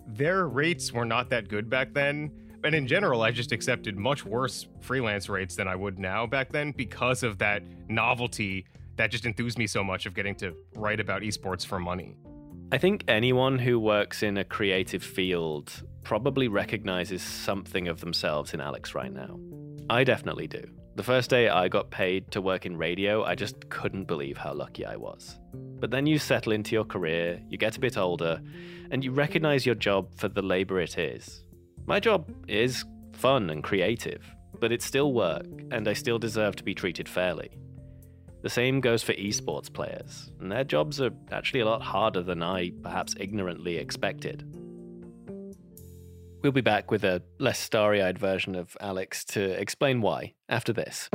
their 0.07 0.47
rates 0.47 0.91
were 0.91 1.06
not 1.06 1.29
that 1.29 1.47
good 1.47 1.69
back 1.69 1.94
then. 1.94 2.31
And 2.63 2.75
in 2.75 2.88
general, 2.88 3.24
I 3.24 3.31
just 3.31 3.52
accepted 3.52 3.98
much 3.98 4.25
worse 4.25 4.68
freelance 4.81 5.30
rates 5.30 5.56
than 5.56 5.68
I 5.68 5.75
would 5.75 5.98
now 5.98 6.28
back 6.28 6.52
then 6.52 6.72
because 6.72 7.24
of 7.24 7.38
that 7.40 7.63
novelty 7.90 8.66
that 8.98 9.10
just 9.10 9.25
enthused 9.25 9.58
me 9.58 9.66
so 9.68 9.84
much 9.84 10.06
of 10.06 10.13
getting 10.13 10.36
to 10.36 10.56
write 10.75 11.00
about 11.00 11.24
esports 11.24 11.66
for 11.66 11.80
money. 11.80 12.16
I 12.72 12.78
think 12.78 13.04
anyone 13.08 13.58
who 13.58 13.80
works 13.80 14.24
in 14.24 14.38
a 14.38 14.44
creative 14.44 15.04
field 15.04 15.72
probably 16.04 16.48
recognizes 16.48 17.22
something 17.22 17.88
of 17.88 18.00
themselves 18.00 18.54
in 18.54 18.62
Alex 18.62 18.96
right 18.96 19.12
now. 19.12 19.40
I 19.90 20.04
definitely 20.04 20.48
do. 20.48 20.63
The 20.96 21.04
first 21.04 21.30
day 21.30 21.50
I 21.50 21.68
got 21.68 21.90
paid 21.90 22.31
to 22.31 22.42
work 22.42 22.66
in 22.66 22.78
radio, 22.78 23.24
I 23.24 23.34
just 23.34 23.69
couldn't 23.69 24.06
believe 24.06 24.38
how 24.38 24.53
lucky 24.53 24.86
I 24.86 24.98
was. 24.98 25.39
But 25.53 25.89
then 25.89 26.06
you 26.06 26.20
settle 26.20 26.51
into 26.51 26.75
your 26.75 26.86
career, 26.86 27.41
you 27.50 27.58
get 27.58 27.77
a 27.77 27.80
bit 27.80 27.98
older, 27.98 28.41
and 28.91 29.03
you 29.03 29.12
recognize 29.12 29.65
your 29.65 29.75
job 29.75 30.13
for 30.15 30.27
the 30.27 30.41
labor 30.41 30.80
it 30.80 30.98
is. 30.98 31.44
My 31.85 32.00
job 32.00 32.31
is 32.47 32.85
fun 33.13 33.50
and 33.50 33.63
creative, 33.63 34.23
but 34.59 34.71
it's 34.71 34.85
still 34.85 35.13
work, 35.13 35.45
and 35.71 35.88
I 35.88 35.93
still 35.93 36.19
deserve 36.19 36.55
to 36.57 36.63
be 36.63 36.73
treated 36.73 37.09
fairly. 37.09 37.50
The 38.43 38.50
same 38.50 38.81
goes 38.81 39.03
for 39.03 39.13
esports 39.13 39.71
players, 39.71 40.31
and 40.39 40.51
their 40.51 40.63
jobs 40.63 41.00
are 41.00 41.11
actually 41.31 41.59
a 41.59 41.65
lot 41.65 41.81
harder 41.81 42.23
than 42.23 42.41
I 42.41 42.71
perhaps 42.81 43.15
ignorantly 43.19 43.77
expected. 43.77 44.43
We'll 46.41 46.51
be 46.51 46.61
back 46.61 46.89
with 46.89 47.03
a 47.03 47.21
less 47.39 47.59
starry 47.59 48.01
eyed 48.01 48.17
version 48.17 48.55
of 48.55 48.75
Alex 48.81 49.23
to 49.25 49.41
explain 49.59 50.01
why 50.01 50.33
after 50.50 50.73
this. 50.73 51.09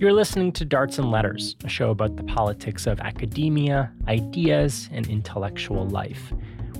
You're 0.00 0.12
listening 0.12 0.50
to 0.52 0.64
Darts 0.64 0.98
and 0.98 1.10
Letters, 1.10 1.54
a 1.62 1.68
show 1.68 1.90
about 1.90 2.16
the 2.16 2.24
politics 2.24 2.86
of 2.86 2.98
academia, 3.00 3.92
ideas, 4.08 4.88
and 4.92 5.06
intellectual 5.06 5.86
life. 5.86 6.32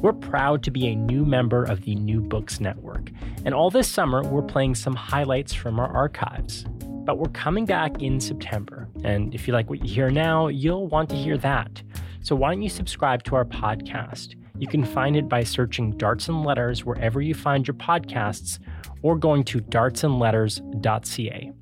We're 0.02 0.14
proud 0.14 0.62
to 0.62 0.70
be 0.70 0.86
a 0.86 0.94
new 0.94 1.26
member 1.26 1.62
of 1.62 1.84
the 1.84 1.94
New 1.94 2.22
Books 2.22 2.58
Network, 2.58 3.10
and 3.44 3.52
all 3.52 3.70
this 3.70 3.86
summer 3.86 4.22
we're 4.22 4.40
playing 4.40 4.74
some 4.74 4.94
highlights 4.94 5.52
from 5.52 5.78
our 5.78 5.94
archives. 5.94 6.64
But 7.04 7.18
we're 7.18 7.28
coming 7.28 7.66
back 7.66 8.02
in 8.02 8.18
September, 8.18 8.88
and 9.04 9.34
if 9.34 9.46
you 9.46 9.52
like 9.52 9.68
what 9.68 9.84
you 9.84 9.92
hear 9.92 10.08
now, 10.08 10.48
you'll 10.48 10.88
want 10.88 11.10
to 11.10 11.16
hear 11.16 11.36
that. 11.38 11.82
So 12.22 12.34
why 12.34 12.50
don't 12.50 12.62
you 12.62 12.70
subscribe 12.70 13.24
to 13.24 13.36
our 13.36 13.44
podcast? 13.44 14.36
You 14.58 14.66
can 14.66 14.86
find 14.86 15.16
it 15.16 15.28
by 15.28 15.44
searching 15.44 15.90
Darts 15.98 16.28
and 16.28 16.46
Letters 16.46 16.82
wherever 16.82 17.20
you 17.20 17.34
find 17.34 17.66
your 17.66 17.74
podcasts 17.74 18.58
or 19.02 19.16
going 19.16 19.44
to 19.44 19.60
dartsandletters.ca. 19.60 21.52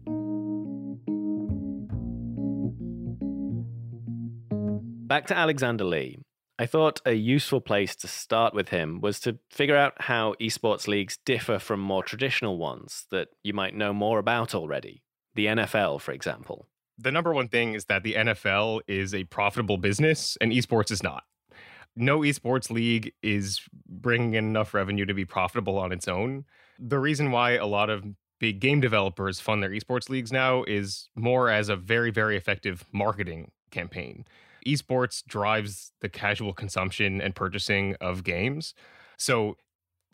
Back 5.09 5.26
to 5.26 5.37
Alexander 5.37 5.85
Lee. 5.85 6.18
I 6.61 6.67
thought 6.67 7.00
a 7.07 7.12
useful 7.12 7.61
place 7.61 7.95
to 7.97 8.09
start 8.09 8.53
with 8.53 8.71
him 8.71 9.00
was 9.00 9.21
to 9.21 9.38
figure 9.49 9.77
out 9.77 9.95
how 10.03 10.35
esports 10.41 10.88
leagues 10.88 11.17
differ 11.25 11.61
from 11.61 11.79
more 11.79 12.03
traditional 12.03 12.59
ones 12.59 13.07
that 13.12 13.29
you 13.45 13.53
might 13.53 13.77
know 13.77 13.93
more 13.93 14.19
about 14.19 14.57
already. 14.57 15.05
The 15.37 15.47
NFL, 15.47 16.00
for 16.00 16.11
example. 16.11 16.67
The 16.99 17.12
number 17.12 17.33
one 17.33 17.47
thing 17.47 17.75
is 17.75 17.85
that 17.85 18.03
the 18.03 18.15
NFL 18.15 18.81
is 18.88 19.15
a 19.15 19.23
profitable 19.25 19.77
business 19.77 20.37
and 20.41 20.50
esports 20.50 20.91
is 20.91 21.00
not. 21.00 21.23
No 21.95 22.21
esports 22.21 22.71
league 22.73 23.12
is 23.23 23.61
bringing 23.88 24.35
in 24.35 24.45
enough 24.45 24.75
revenue 24.75 25.07
to 25.07 25.15
be 25.15 25.25
profitable 25.25 25.79
on 25.79 25.93
its 25.93 26.09
own. 26.09 26.45
The 26.77 26.99
reason 26.99 27.31
why 27.31 27.53
a 27.53 27.67
lot 27.67 27.88
of 27.88 28.05
big 28.41 28.59
game 28.59 28.81
developers 28.81 29.38
fund 29.38 29.62
their 29.62 29.71
esports 29.71 30.09
leagues 30.09 30.33
now 30.33 30.65
is 30.65 31.09
more 31.15 31.50
as 31.50 31.69
a 31.69 31.77
very, 31.77 32.11
very 32.11 32.37
effective 32.37 32.85
marketing 32.93 33.53
campaign. 33.71 34.25
Esports 34.67 35.25
drives 35.27 35.93
the 36.00 36.09
casual 36.09 36.53
consumption 36.53 37.21
and 37.21 37.35
purchasing 37.35 37.95
of 38.00 38.25
games. 38.25 38.75
So, 39.17 39.57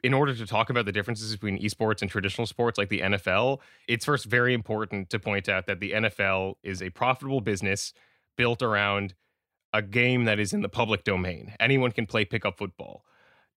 in 0.02 0.12
order 0.12 0.34
to 0.34 0.46
talk 0.46 0.68
about 0.68 0.84
the 0.84 0.92
differences 0.92 1.32
between 1.32 1.58
esports 1.58 2.02
and 2.02 2.10
traditional 2.10 2.46
sports 2.46 2.76
like 2.76 2.90
the 2.90 3.00
NFL, 3.00 3.60
it's 3.88 4.04
first 4.04 4.26
very 4.26 4.52
important 4.52 5.08
to 5.10 5.18
point 5.18 5.48
out 5.48 5.66
that 5.66 5.80
the 5.80 5.92
NFL 5.92 6.56
is 6.62 6.82
a 6.82 6.90
profitable 6.90 7.40
business 7.40 7.94
built 8.36 8.60
around 8.60 9.14
a 9.72 9.80
game 9.80 10.24
that 10.24 10.38
is 10.38 10.52
in 10.52 10.60
the 10.60 10.68
public 10.68 11.04
domain. 11.04 11.54
Anyone 11.58 11.90
can 11.90 12.04
play 12.06 12.26
pickup 12.26 12.58
football. 12.58 13.02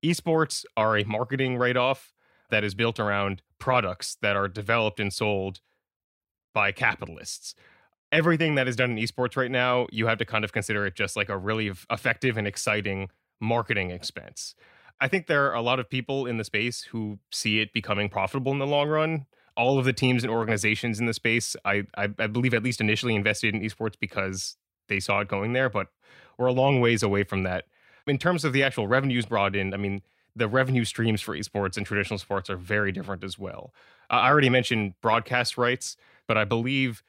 Esports 0.04 0.64
are 0.78 0.98
a 0.98 1.04
marketing 1.04 1.58
write 1.58 1.78
off 1.78 2.14
that 2.50 2.64
is 2.64 2.74
built 2.74 3.00
around 3.00 3.42
products 3.60 4.18
that 4.22 4.36
are 4.36 4.48
developed 4.48 5.00
and 5.00 5.12
sold 5.12 5.60
by 6.54 6.72
capitalists. 6.72 7.56
Everything 8.18 8.56
that 8.56 8.68
is 8.68 8.76
done 8.76 8.98
in 8.98 8.98
esports 8.98 9.38
right 9.38 9.52
now, 9.52 9.86
you 9.92 10.08
have 10.08 10.18
to 10.18 10.26
kind 10.26 10.44
of 10.44 10.52
consider 10.52 10.88
it 10.88 10.96
just 10.96 11.16
like 11.16 11.30
a 11.30 11.38
really 11.38 11.72
effective 11.92 12.36
and 12.36 12.48
exciting 12.48 13.10
marketing 13.40 13.92
expense. 13.92 14.56
I 15.00 15.08
think 15.08 15.28
there 15.28 15.46
are 15.46 15.54
a 15.54 15.62
lot 15.62 15.80
of 15.80 15.88
people 15.88 16.26
in 16.26 16.38
the 16.38 16.44
space 16.44 16.82
who 16.86 17.20
see 17.32 17.60
it 17.60 17.74
becoming 17.74 18.10
profitable 18.10 18.52
in 18.52 18.58
the 18.58 18.66
long 18.66 18.90
run. 18.90 19.28
All 19.56 19.78
of 19.78 19.86
the 19.86 19.94
teams 19.94 20.24
and 20.24 20.34
organizations 20.34 21.00
in 21.00 21.06
the 21.06 21.14
space, 21.14 21.56
I, 21.64 21.84
I, 21.96 22.10
I 22.18 22.26
believe, 22.26 22.56
at 22.56 22.64
least 22.64 22.82
initially 22.82 23.14
invested 23.14 23.54
in 23.54 23.62
esports 23.62 23.94
because 24.00 24.58
they 24.88 25.00
saw 25.00 25.20
it 25.20 25.28
going 25.28 25.54
there, 25.54 25.70
but 25.70 25.90
we're 26.40 26.48
a 26.48 26.54
long 26.54 26.82
ways 26.82 27.04
away 27.04 27.24
from 27.24 27.44
that. 27.44 27.66
In 28.08 28.18
terms 28.18 28.44
of 28.44 28.52
the 28.52 28.64
actual 28.64 28.88
revenues 28.88 29.28
brought 29.28 29.56
in, 29.56 29.76
I 29.76 29.78
mean, 29.78 30.02
the 30.36 30.48
revenue 30.48 30.86
streams 30.86 31.22
for 31.22 31.38
esports 31.38 31.78
and 31.78 31.86
traditional 31.86 32.18
sports 32.18 32.50
are 32.50 32.58
very 32.58 32.92
different 32.92 33.24
as 33.24 33.38
well. 33.38 33.76
I 34.10 34.28
already 34.28 34.50
mentioned 34.50 34.94
broadcast 35.02 35.56
rights, 35.56 35.98
but 36.28 36.36
I 36.36 36.46
believe 36.46 37.04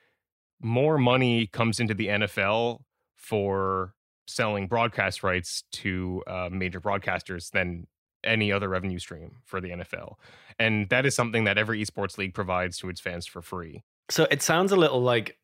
more 0.60 0.98
money 0.98 1.46
comes 1.46 1.80
into 1.80 1.94
the 1.94 2.06
NFL 2.06 2.80
for 3.16 3.94
selling 4.26 4.66
broadcast 4.66 5.22
rights 5.22 5.64
to 5.72 6.22
uh, 6.26 6.48
major 6.50 6.80
broadcasters 6.80 7.50
than 7.50 7.86
any 8.24 8.52
other 8.52 8.68
revenue 8.68 8.98
stream 8.98 9.36
for 9.44 9.60
the 9.60 9.70
NFL. 9.70 10.14
And 10.58 10.88
that 10.90 11.06
is 11.06 11.14
something 11.14 11.44
that 11.44 11.56
every 11.56 11.82
esports 11.82 12.18
league 12.18 12.34
provides 12.34 12.78
to 12.78 12.88
its 12.88 13.00
fans 13.00 13.26
for 13.26 13.42
free. 13.42 13.84
So 14.10 14.26
it 14.30 14.42
sounds 14.42 14.72
a 14.72 14.76
little 14.76 15.00
like 15.00 15.38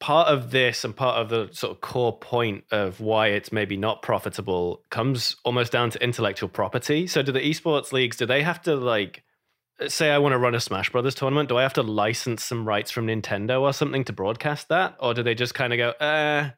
part 0.00 0.28
of 0.28 0.50
this 0.50 0.84
and 0.84 0.94
part 0.94 1.16
of 1.16 1.28
the 1.28 1.48
sort 1.52 1.72
of 1.72 1.80
core 1.80 2.16
point 2.18 2.64
of 2.70 3.00
why 3.00 3.28
it's 3.28 3.52
maybe 3.52 3.76
not 3.76 4.02
profitable 4.02 4.82
comes 4.90 5.36
almost 5.44 5.72
down 5.72 5.90
to 5.90 6.02
intellectual 6.02 6.48
property. 6.48 7.06
So 7.06 7.22
do 7.22 7.32
the 7.32 7.40
esports 7.40 7.92
leagues 7.92 8.16
do 8.16 8.26
they 8.26 8.42
have 8.42 8.60
to 8.62 8.76
like 8.76 9.24
say 9.88 10.10
I 10.10 10.18
want 10.18 10.32
to 10.32 10.38
run 10.38 10.54
a 10.54 10.60
Smash 10.60 10.90
Brothers 10.90 11.14
tournament, 11.14 11.48
do 11.48 11.58
I 11.58 11.62
have 11.62 11.74
to 11.74 11.82
license 11.82 12.44
some 12.44 12.66
rights 12.66 12.90
from 12.90 13.06
Nintendo 13.06 13.60
or 13.62 13.72
something 13.72 14.04
to 14.04 14.12
broadcast 14.12 14.68
that 14.68 14.96
or 15.00 15.14
do 15.14 15.22
they 15.22 15.34
just 15.34 15.54
kind 15.54 15.72
of 15.72 15.76
go, 15.78 15.88
"Uh, 16.04 16.50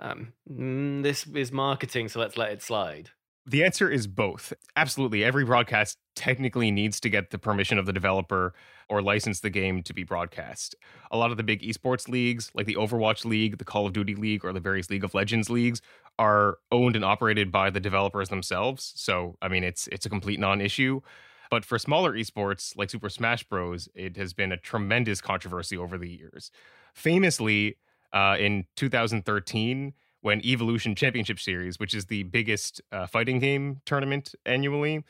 um, 0.00 0.32
mm, 0.50 1.02
this 1.02 1.26
is 1.26 1.52
marketing, 1.52 2.08
so 2.08 2.20
let's 2.20 2.36
let 2.36 2.52
it 2.52 2.62
slide? 2.62 3.10
The 3.48 3.64
answer 3.64 3.90
is 3.90 4.06
both. 4.06 4.52
Absolutely. 4.76 5.24
Every 5.24 5.42
broadcast 5.42 5.96
technically 6.14 6.70
needs 6.70 7.00
to 7.00 7.08
get 7.08 7.30
the 7.30 7.38
permission 7.38 7.78
of 7.78 7.86
the 7.86 7.94
developer 7.94 8.52
or 8.90 9.00
license 9.00 9.40
the 9.40 9.48
game 9.48 9.82
to 9.84 9.94
be 9.94 10.02
broadcast. 10.02 10.74
A 11.10 11.16
lot 11.16 11.30
of 11.30 11.38
the 11.38 11.42
big 11.42 11.62
esports 11.62 12.08
leagues, 12.08 12.50
like 12.52 12.66
the 12.66 12.74
Overwatch 12.74 13.24
League, 13.24 13.56
the 13.56 13.64
Call 13.64 13.86
of 13.86 13.94
Duty 13.94 14.14
League, 14.14 14.44
or 14.44 14.52
the 14.52 14.60
various 14.60 14.90
League 14.90 15.02
of 15.02 15.14
Legends 15.14 15.48
leagues, 15.48 15.80
are 16.18 16.58
owned 16.70 16.94
and 16.94 17.06
operated 17.06 17.50
by 17.50 17.70
the 17.70 17.80
developers 17.80 18.28
themselves. 18.28 18.92
So, 18.96 19.38
I 19.40 19.48
mean, 19.48 19.64
it's 19.64 19.86
it's 19.88 20.04
a 20.04 20.10
complete 20.10 20.38
non-issue. 20.38 21.00
But 21.50 21.64
for 21.64 21.78
smaller 21.78 22.12
esports 22.12 22.76
like 22.76 22.90
Super 22.90 23.08
Smash 23.08 23.44
Bros, 23.44 23.88
it 23.94 24.16
has 24.16 24.32
been 24.32 24.52
a 24.52 24.56
tremendous 24.56 25.20
controversy 25.20 25.76
over 25.76 25.96
the 25.96 26.08
years. 26.08 26.50
Famously, 26.94 27.76
uh, 28.12 28.36
in 28.38 28.66
2013 28.76 29.94
when 30.20 30.44
Evolution 30.44 30.94
Championship 30.94 31.38
Series, 31.38 31.78
which 31.78 31.94
is 31.94 32.06
the 32.06 32.24
biggest 32.24 32.80
uh, 32.90 33.06
fighting 33.06 33.38
game 33.38 33.80
tournament 33.84 34.34
annually, 34.44 35.04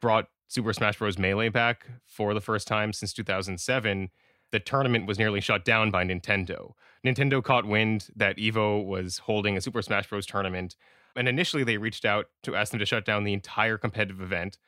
brought 0.00 0.28
Super 0.48 0.72
Smash 0.72 0.98
Bros. 0.98 1.18
Melee 1.18 1.48
back 1.48 1.86
for 2.06 2.32
the 2.34 2.40
first 2.40 2.66
time 2.66 2.92
since 2.92 3.12
2007. 3.12 4.10
The 4.52 4.60
tournament 4.60 5.06
was 5.06 5.18
nearly 5.18 5.40
shut 5.40 5.64
down 5.64 5.90
by 5.90 6.04
Nintendo. 6.04 6.72
Nintendo 7.04 7.42
caught 7.42 7.66
wind 7.66 8.08
that 8.16 8.36
Evo 8.36 8.84
was 8.84 9.18
holding 9.18 9.56
a 9.56 9.60
Super 9.60 9.82
Smash 9.82 10.08
Bros. 10.08 10.26
tournament, 10.26 10.76
and 11.16 11.28
initially 11.28 11.64
they 11.64 11.76
reached 11.76 12.04
out 12.04 12.26
to 12.42 12.56
ask 12.56 12.70
them 12.70 12.78
to 12.78 12.86
shut 12.86 13.04
down 13.04 13.24
the 13.24 13.32
entire 13.32 13.76
competitive 13.76 14.22
event. 14.22 14.58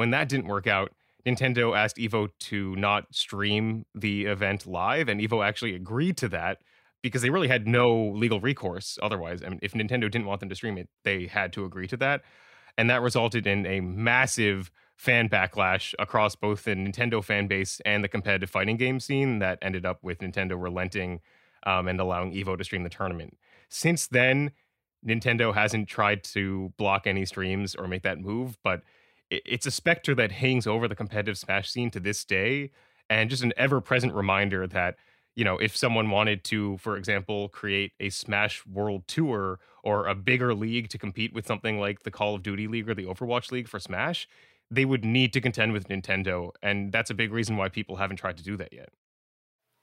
When 0.00 0.12
that 0.12 0.30
didn't 0.30 0.46
work 0.46 0.66
out, 0.66 0.92
Nintendo 1.26 1.76
asked 1.76 1.98
Evo 1.98 2.30
to 2.38 2.74
not 2.76 3.14
stream 3.14 3.84
the 3.94 4.24
event 4.24 4.66
live, 4.66 5.10
and 5.10 5.20
Evo 5.20 5.46
actually 5.46 5.74
agreed 5.74 6.16
to 6.16 6.28
that 6.30 6.62
because 7.02 7.20
they 7.20 7.28
really 7.28 7.48
had 7.48 7.68
no 7.68 8.06
legal 8.06 8.40
recourse 8.40 8.98
otherwise. 9.02 9.42
I 9.44 9.50
mean, 9.50 9.58
if 9.60 9.74
Nintendo 9.74 10.10
didn't 10.10 10.24
want 10.24 10.40
them 10.40 10.48
to 10.48 10.54
stream 10.54 10.78
it, 10.78 10.88
they 11.04 11.26
had 11.26 11.52
to 11.52 11.66
agree 11.66 11.86
to 11.88 11.98
that. 11.98 12.22
And 12.78 12.88
that 12.88 13.02
resulted 13.02 13.46
in 13.46 13.66
a 13.66 13.80
massive 13.80 14.70
fan 14.96 15.28
backlash 15.28 15.92
across 15.98 16.34
both 16.34 16.64
the 16.64 16.70
Nintendo 16.70 17.22
fan 17.22 17.46
base 17.46 17.82
and 17.84 18.02
the 18.02 18.08
competitive 18.08 18.48
fighting 18.48 18.78
game 18.78 19.00
scene 19.00 19.38
that 19.40 19.58
ended 19.60 19.84
up 19.84 19.98
with 20.02 20.20
Nintendo 20.20 20.52
relenting 20.58 21.20
um, 21.66 21.88
and 21.88 22.00
allowing 22.00 22.32
Evo 22.32 22.56
to 22.56 22.64
stream 22.64 22.84
the 22.84 22.88
tournament. 22.88 23.36
Since 23.68 24.06
then, 24.06 24.52
Nintendo 25.06 25.52
hasn't 25.52 25.90
tried 25.90 26.24
to 26.24 26.72
block 26.78 27.06
any 27.06 27.26
streams 27.26 27.74
or 27.74 27.86
make 27.86 28.02
that 28.04 28.18
move, 28.18 28.56
but 28.64 28.80
it's 29.30 29.66
a 29.66 29.70
specter 29.70 30.14
that 30.16 30.32
hangs 30.32 30.66
over 30.66 30.88
the 30.88 30.96
competitive 30.96 31.38
Smash 31.38 31.70
scene 31.70 31.90
to 31.92 32.00
this 32.00 32.24
day, 32.24 32.70
and 33.08 33.30
just 33.30 33.42
an 33.42 33.52
ever 33.56 33.80
present 33.80 34.14
reminder 34.14 34.66
that 34.66 34.96
you 35.36 35.44
know, 35.44 35.56
if 35.58 35.76
someone 35.76 36.10
wanted 36.10 36.44
to, 36.44 36.76
for 36.78 36.96
example, 36.96 37.48
create 37.48 37.92
a 38.00 38.10
Smash 38.10 38.66
World 38.66 39.06
Tour 39.06 39.58
or 39.82 40.06
a 40.06 40.14
bigger 40.14 40.54
league 40.54 40.88
to 40.90 40.98
compete 40.98 41.32
with 41.32 41.46
something 41.46 41.78
like 41.78 42.02
the 42.02 42.10
Call 42.10 42.34
of 42.34 42.42
Duty 42.42 42.66
League 42.66 42.88
or 42.88 42.94
the 42.94 43.04
Overwatch 43.04 43.50
League 43.52 43.68
for 43.68 43.78
Smash, 43.78 44.28
they 44.70 44.84
would 44.84 45.04
need 45.04 45.32
to 45.32 45.40
contend 45.40 45.72
with 45.72 45.88
Nintendo. 45.88 46.50
And 46.62 46.92
that's 46.92 47.10
a 47.10 47.14
big 47.14 47.32
reason 47.32 47.56
why 47.56 47.68
people 47.68 47.96
haven't 47.96 48.16
tried 48.16 48.36
to 48.38 48.42
do 48.42 48.56
that 48.56 48.72
yet. 48.72 48.90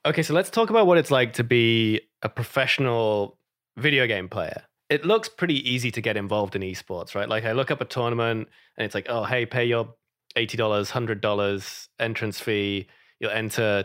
Okay, 0.06 0.22
so 0.22 0.32
let's 0.32 0.50
talk 0.50 0.70
about 0.70 0.86
what 0.86 0.96
it's 0.96 1.10
like 1.10 1.32
to 1.34 1.44
be 1.44 2.02
a 2.22 2.28
professional 2.28 3.36
video 3.76 4.06
game 4.06 4.28
player. 4.28 4.62
It 4.90 5.04
looks 5.04 5.28
pretty 5.28 5.68
easy 5.70 5.90
to 5.90 6.00
get 6.00 6.16
involved 6.16 6.56
in 6.56 6.62
esports, 6.62 7.14
right? 7.14 7.28
Like 7.28 7.44
I 7.44 7.52
look 7.52 7.70
up 7.70 7.80
a 7.80 7.84
tournament 7.84 8.48
and 8.76 8.84
it's 8.84 8.94
like, 8.94 9.06
oh, 9.08 9.24
hey, 9.24 9.44
pay 9.44 9.66
your 9.66 9.94
$80, 10.36 10.56
$100 10.90 11.88
entrance 11.98 12.40
fee. 12.40 12.86
You'll 13.20 13.30
enter 13.30 13.84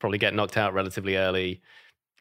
probably 0.00 0.18
get 0.18 0.34
knocked 0.34 0.58
out 0.58 0.74
relatively 0.74 1.16
early. 1.16 1.62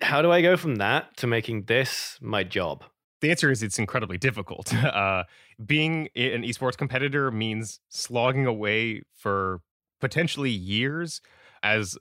How 0.02 0.22
do 0.22 0.32
I 0.32 0.42
go 0.42 0.56
from 0.56 0.76
that 0.76 1.18
to 1.18 1.28
making 1.28 1.66
this 1.66 2.18
my 2.22 2.44
job? 2.44 2.86
The 3.20 3.30
answer 3.30 3.52
is 3.52 3.62
it's 3.62 3.80
incredibly 3.80 4.18
difficult. 4.18 4.74
Uh, 4.84 5.24
being 5.64 6.08
an 6.16 6.44
esports 6.44 6.78
competitor 6.78 7.30
means 7.30 7.80
slogging 7.90 8.46
away 8.46 9.04
for 9.16 9.62
potentially 10.02 10.50
years 10.50 11.22
as 11.62 11.98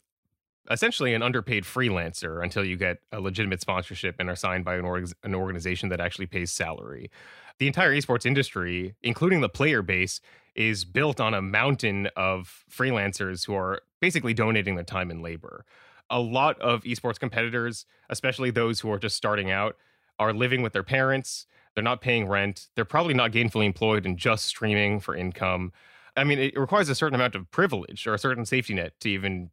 essentially 0.70 1.14
an 1.14 1.22
underpaid 1.22 1.64
freelancer 1.64 2.42
until 2.42 2.64
you 2.64 2.76
get 2.76 2.98
a 3.10 3.20
legitimate 3.20 3.60
sponsorship 3.60 4.16
and 4.18 4.28
are 4.30 4.36
signed 4.36 4.64
by 4.64 4.76
an, 4.76 4.84
org- 4.84 5.12
an 5.24 5.34
organization 5.34 5.88
that 5.88 6.00
actually 6.00 6.26
pays 6.26 6.52
salary. 6.52 7.10
The 7.58 7.66
entire 7.66 7.94
esports 7.94 8.26
industry, 8.26 8.94
including 9.02 9.40
the 9.40 9.48
player 9.48 9.82
base, 9.82 10.20
is 10.54 10.84
built 10.84 11.20
on 11.20 11.34
a 11.34 11.42
mountain 11.42 12.08
of 12.16 12.64
freelancers 12.70 13.46
who 13.46 13.54
are 13.54 13.80
basically 14.00 14.34
donating 14.34 14.74
their 14.74 14.84
time 14.84 15.10
and 15.10 15.22
labor. 15.22 15.64
A 16.10 16.20
lot 16.20 16.60
of 16.60 16.82
esports 16.82 17.18
competitors, 17.18 17.86
especially 18.10 18.50
those 18.50 18.80
who 18.80 18.90
are 18.92 18.98
just 18.98 19.16
starting 19.16 19.50
out, 19.50 19.76
are 20.18 20.32
living 20.32 20.62
with 20.62 20.72
their 20.72 20.82
parents. 20.82 21.46
They're 21.74 21.82
not 21.82 22.02
paying 22.02 22.28
rent. 22.28 22.68
They're 22.74 22.84
probably 22.84 23.14
not 23.14 23.32
gainfully 23.32 23.64
employed 23.64 24.04
and 24.04 24.18
just 24.18 24.44
streaming 24.44 25.00
for 25.00 25.16
income. 25.16 25.72
I 26.16 26.24
mean, 26.24 26.38
it 26.38 26.58
requires 26.58 26.90
a 26.90 26.94
certain 26.94 27.14
amount 27.14 27.34
of 27.34 27.50
privilege 27.50 28.06
or 28.06 28.12
a 28.12 28.18
certain 28.18 28.44
safety 28.44 28.74
net 28.74 28.92
to 29.00 29.08
even 29.08 29.50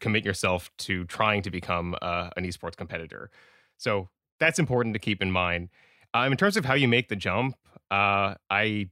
commit 0.00 0.24
yourself 0.24 0.70
to 0.78 1.04
trying 1.04 1.42
to 1.42 1.50
become 1.50 1.94
uh, 2.02 2.30
an 2.36 2.44
esports 2.44 2.76
competitor. 2.76 3.30
So 3.76 4.08
that's 4.38 4.58
important 4.58 4.94
to 4.94 4.98
keep 4.98 5.22
in 5.22 5.30
mind. 5.30 5.68
Um, 6.12 6.32
in 6.32 6.38
terms 6.38 6.56
of 6.56 6.64
how 6.64 6.74
you 6.74 6.88
make 6.88 7.08
the 7.08 7.16
jump, 7.16 7.54
uh, 7.90 8.34
I 8.50 8.90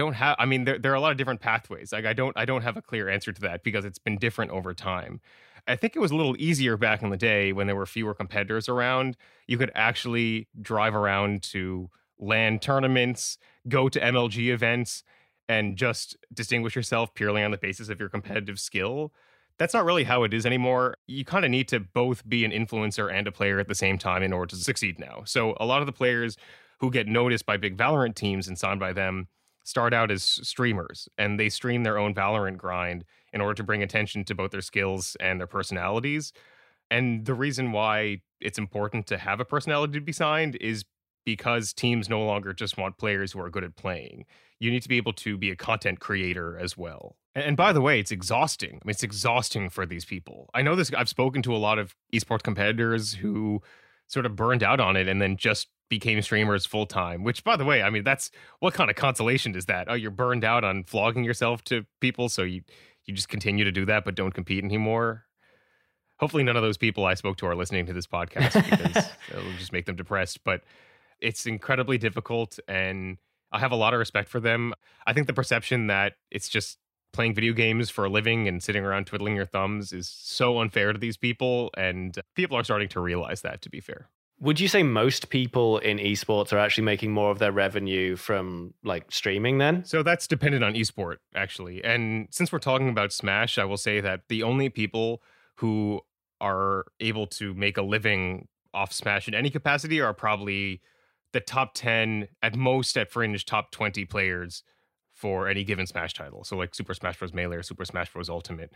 don't 0.00 0.14
have 0.14 0.34
i 0.38 0.46
mean 0.46 0.64
there, 0.64 0.78
there 0.78 0.92
are 0.92 0.94
a 0.94 1.00
lot 1.00 1.12
of 1.12 1.18
different 1.18 1.40
pathways 1.40 1.92
like 1.92 2.06
i 2.06 2.14
don't 2.14 2.34
i 2.34 2.46
don't 2.46 2.62
have 2.62 2.76
a 2.76 2.82
clear 2.82 3.08
answer 3.08 3.32
to 3.32 3.40
that 3.42 3.62
because 3.62 3.84
it's 3.84 3.98
been 3.98 4.16
different 4.16 4.50
over 4.50 4.72
time 4.72 5.20
i 5.68 5.76
think 5.76 5.94
it 5.94 5.98
was 5.98 6.10
a 6.10 6.16
little 6.16 6.34
easier 6.38 6.78
back 6.78 7.02
in 7.02 7.10
the 7.10 7.18
day 7.18 7.52
when 7.52 7.66
there 7.66 7.76
were 7.76 7.84
fewer 7.84 8.14
competitors 8.14 8.66
around 8.66 9.14
you 9.46 9.58
could 9.58 9.70
actually 9.74 10.48
drive 10.62 10.94
around 10.94 11.42
to 11.42 11.90
LAN 12.18 12.58
tournaments 12.58 13.36
go 13.68 13.90
to 13.90 14.00
mlg 14.00 14.38
events 14.38 15.02
and 15.50 15.76
just 15.76 16.16
distinguish 16.32 16.76
yourself 16.76 17.12
purely 17.14 17.42
on 17.42 17.50
the 17.50 17.58
basis 17.58 17.90
of 17.90 18.00
your 18.00 18.08
competitive 18.08 18.58
skill 18.58 19.12
that's 19.60 19.74
not 19.74 19.84
really 19.84 20.04
how 20.04 20.22
it 20.24 20.32
is 20.32 20.46
anymore. 20.46 20.94
You 21.06 21.22
kind 21.22 21.44
of 21.44 21.50
need 21.50 21.68
to 21.68 21.80
both 21.80 22.26
be 22.26 22.46
an 22.46 22.50
influencer 22.50 23.12
and 23.12 23.28
a 23.28 23.32
player 23.32 23.60
at 23.60 23.68
the 23.68 23.74
same 23.74 23.98
time 23.98 24.22
in 24.22 24.32
order 24.32 24.56
to 24.56 24.56
succeed 24.56 24.98
now. 24.98 25.22
So, 25.26 25.54
a 25.60 25.66
lot 25.66 25.82
of 25.82 25.86
the 25.86 25.92
players 25.92 26.38
who 26.78 26.90
get 26.90 27.06
noticed 27.06 27.44
by 27.44 27.58
big 27.58 27.76
Valorant 27.76 28.14
teams 28.14 28.48
and 28.48 28.58
signed 28.58 28.80
by 28.80 28.94
them 28.94 29.28
start 29.62 29.92
out 29.92 30.10
as 30.10 30.22
streamers 30.24 31.10
and 31.18 31.38
they 31.38 31.50
stream 31.50 31.82
their 31.82 31.98
own 31.98 32.14
Valorant 32.14 32.56
grind 32.56 33.04
in 33.34 33.42
order 33.42 33.52
to 33.52 33.62
bring 33.62 33.82
attention 33.82 34.24
to 34.24 34.34
both 34.34 34.50
their 34.50 34.62
skills 34.62 35.14
and 35.20 35.38
their 35.38 35.46
personalities. 35.46 36.32
And 36.90 37.26
the 37.26 37.34
reason 37.34 37.70
why 37.70 38.22
it's 38.40 38.58
important 38.58 39.06
to 39.08 39.18
have 39.18 39.40
a 39.40 39.44
personality 39.44 39.92
to 39.92 40.00
be 40.00 40.10
signed 40.10 40.56
is 40.58 40.86
because 41.26 41.74
teams 41.74 42.08
no 42.08 42.24
longer 42.24 42.54
just 42.54 42.78
want 42.78 42.96
players 42.96 43.32
who 43.32 43.40
are 43.40 43.50
good 43.50 43.62
at 43.62 43.76
playing. 43.76 44.24
You 44.58 44.70
need 44.70 44.82
to 44.82 44.88
be 44.88 44.96
able 44.96 45.12
to 45.12 45.36
be 45.36 45.50
a 45.50 45.56
content 45.56 46.00
creator 46.00 46.58
as 46.58 46.78
well. 46.78 47.16
And, 47.34 47.44
and 47.44 47.56
by 47.56 47.72
the 47.72 47.80
way, 47.80 48.00
it's 48.00 48.10
exhausting. 48.10 48.70
I 48.82 48.84
mean, 48.84 48.90
it's 48.90 49.02
exhausting 49.02 49.70
for 49.70 49.86
these 49.86 50.04
people. 50.04 50.50
I 50.54 50.62
know 50.62 50.74
this, 50.76 50.92
I've 50.96 51.08
spoken 51.08 51.42
to 51.42 51.54
a 51.54 51.58
lot 51.58 51.78
of 51.78 51.94
esports 52.12 52.42
competitors 52.42 53.14
who 53.14 53.62
sort 54.06 54.26
of 54.26 54.36
burned 54.36 54.62
out 54.62 54.80
on 54.80 54.96
it 54.96 55.08
and 55.08 55.20
then 55.22 55.36
just 55.36 55.68
became 55.88 56.20
streamers 56.22 56.66
full 56.66 56.86
time, 56.86 57.24
which 57.24 57.44
by 57.44 57.56
the 57.56 57.64
way, 57.64 57.82
I 57.82 57.90
mean, 57.90 58.04
that's 58.04 58.30
what 58.60 58.74
kind 58.74 58.90
of 58.90 58.96
consolation 58.96 59.54
is 59.54 59.66
that? 59.66 59.90
Oh, 59.90 59.94
you're 59.94 60.10
burned 60.10 60.44
out 60.44 60.64
on 60.64 60.84
flogging 60.84 61.24
yourself 61.24 61.62
to 61.64 61.84
people. 62.00 62.28
So 62.28 62.42
you, 62.42 62.62
you 63.04 63.14
just 63.14 63.28
continue 63.28 63.64
to 63.64 63.72
do 63.72 63.84
that, 63.86 64.04
but 64.04 64.14
don't 64.14 64.32
compete 64.32 64.64
anymore. 64.64 65.26
Hopefully, 66.18 66.42
none 66.42 66.56
of 66.56 66.62
those 66.62 66.76
people 66.76 67.06
I 67.06 67.14
spoke 67.14 67.38
to 67.38 67.46
are 67.46 67.54
listening 67.54 67.86
to 67.86 67.92
this 67.92 68.06
podcast 68.06 68.52
because 68.52 69.10
it'll 69.30 69.52
just 69.58 69.72
make 69.72 69.86
them 69.86 69.96
depressed. 69.96 70.44
But 70.44 70.62
it's 71.18 71.46
incredibly 71.46 71.96
difficult, 71.96 72.58
and 72.68 73.16
I 73.50 73.58
have 73.58 73.72
a 73.72 73.76
lot 73.76 73.94
of 73.94 73.98
respect 73.98 74.28
for 74.28 74.38
them. 74.38 74.74
I 75.06 75.14
think 75.14 75.26
the 75.26 75.32
perception 75.32 75.86
that 75.86 76.14
it's 76.30 76.48
just 76.48 76.78
playing 77.12 77.34
video 77.34 77.52
games 77.52 77.90
for 77.90 78.04
a 78.04 78.08
living 78.08 78.48
and 78.48 78.62
sitting 78.62 78.84
around 78.84 79.06
twiddling 79.06 79.36
your 79.36 79.46
thumbs 79.46 79.92
is 79.92 80.08
so 80.08 80.60
unfair 80.60 80.92
to 80.92 80.98
these 80.98 81.16
people, 81.16 81.70
and 81.76 82.18
people 82.34 82.56
are 82.56 82.64
starting 82.64 82.88
to 82.88 83.00
realize 83.00 83.42
that, 83.42 83.62
to 83.62 83.70
be 83.70 83.80
fair. 83.80 84.08
Would 84.40 84.58
you 84.58 84.68
say 84.68 84.82
most 84.82 85.28
people 85.28 85.78
in 85.78 85.98
esports 85.98 86.50
are 86.52 86.58
actually 86.58 86.84
making 86.84 87.12
more 87.12 87.30
of 87.30 87.38
their 87.38 87.52
revenue 87.52 88.16
from 88.16 88.72
like 88.82 89.12
streaming 89.12 89.58
then? 89.58 89.84
So 89.84 90.02
that's 90.02 90.26
dependent 90.26 90.64
on 90.64 90.72
esport, 90.74 91.16
actually. 91.34 91.84
And 91.84 92.28
since 92.30 92.50
we're 92.50 92.58
talking 92.58 92.88
about 92.88 93.12
Smash, 93.12 93.58
I 93.58 93.64
will 93.66 93.76
say 93.76 94.00
that 94.00 94.22
the 94.28 94.42
only 94.42 94.70
people 94.70 95.22
who 95.56 96.00
are 96.40 96.86
able 97.00 97.26
to 97.26 97.52
make 97.52 97.76
a 97.76 97.82
living 97.82 98.48
off 98.72 98.94
Smash 98.94 99.28
in 99.28 99.34
any 99.34 99.50
capacity 99.50 100.00
are 100.00 100.14
probably 100.14 100.80
the 101.32 101.40
top 101.40 101.74
10 101.74 102.28
at 102.42 102.56
most 102.56 102.96
at 102.96 103.10
fringe 103.10 103.44
top 103.44 103.70
20 103.70 104.04
players 104.06 104.62
for 105.20 105.48
any 105.48 105.64
given 105.64 105.86
smash 105.86 106.14
title. 106.14 106.44
So 106.44 106.56
like 106.56 106.74
super 106.74 106.94
smash 106.94 107.18
bros. 107.18 107.34
Melee 107.34 107.56
or 107.56 107.62
super 107.62 107.84
smash 107.84 108.10
bros. 108.10 108.30
Ultimate. 108.30 108.72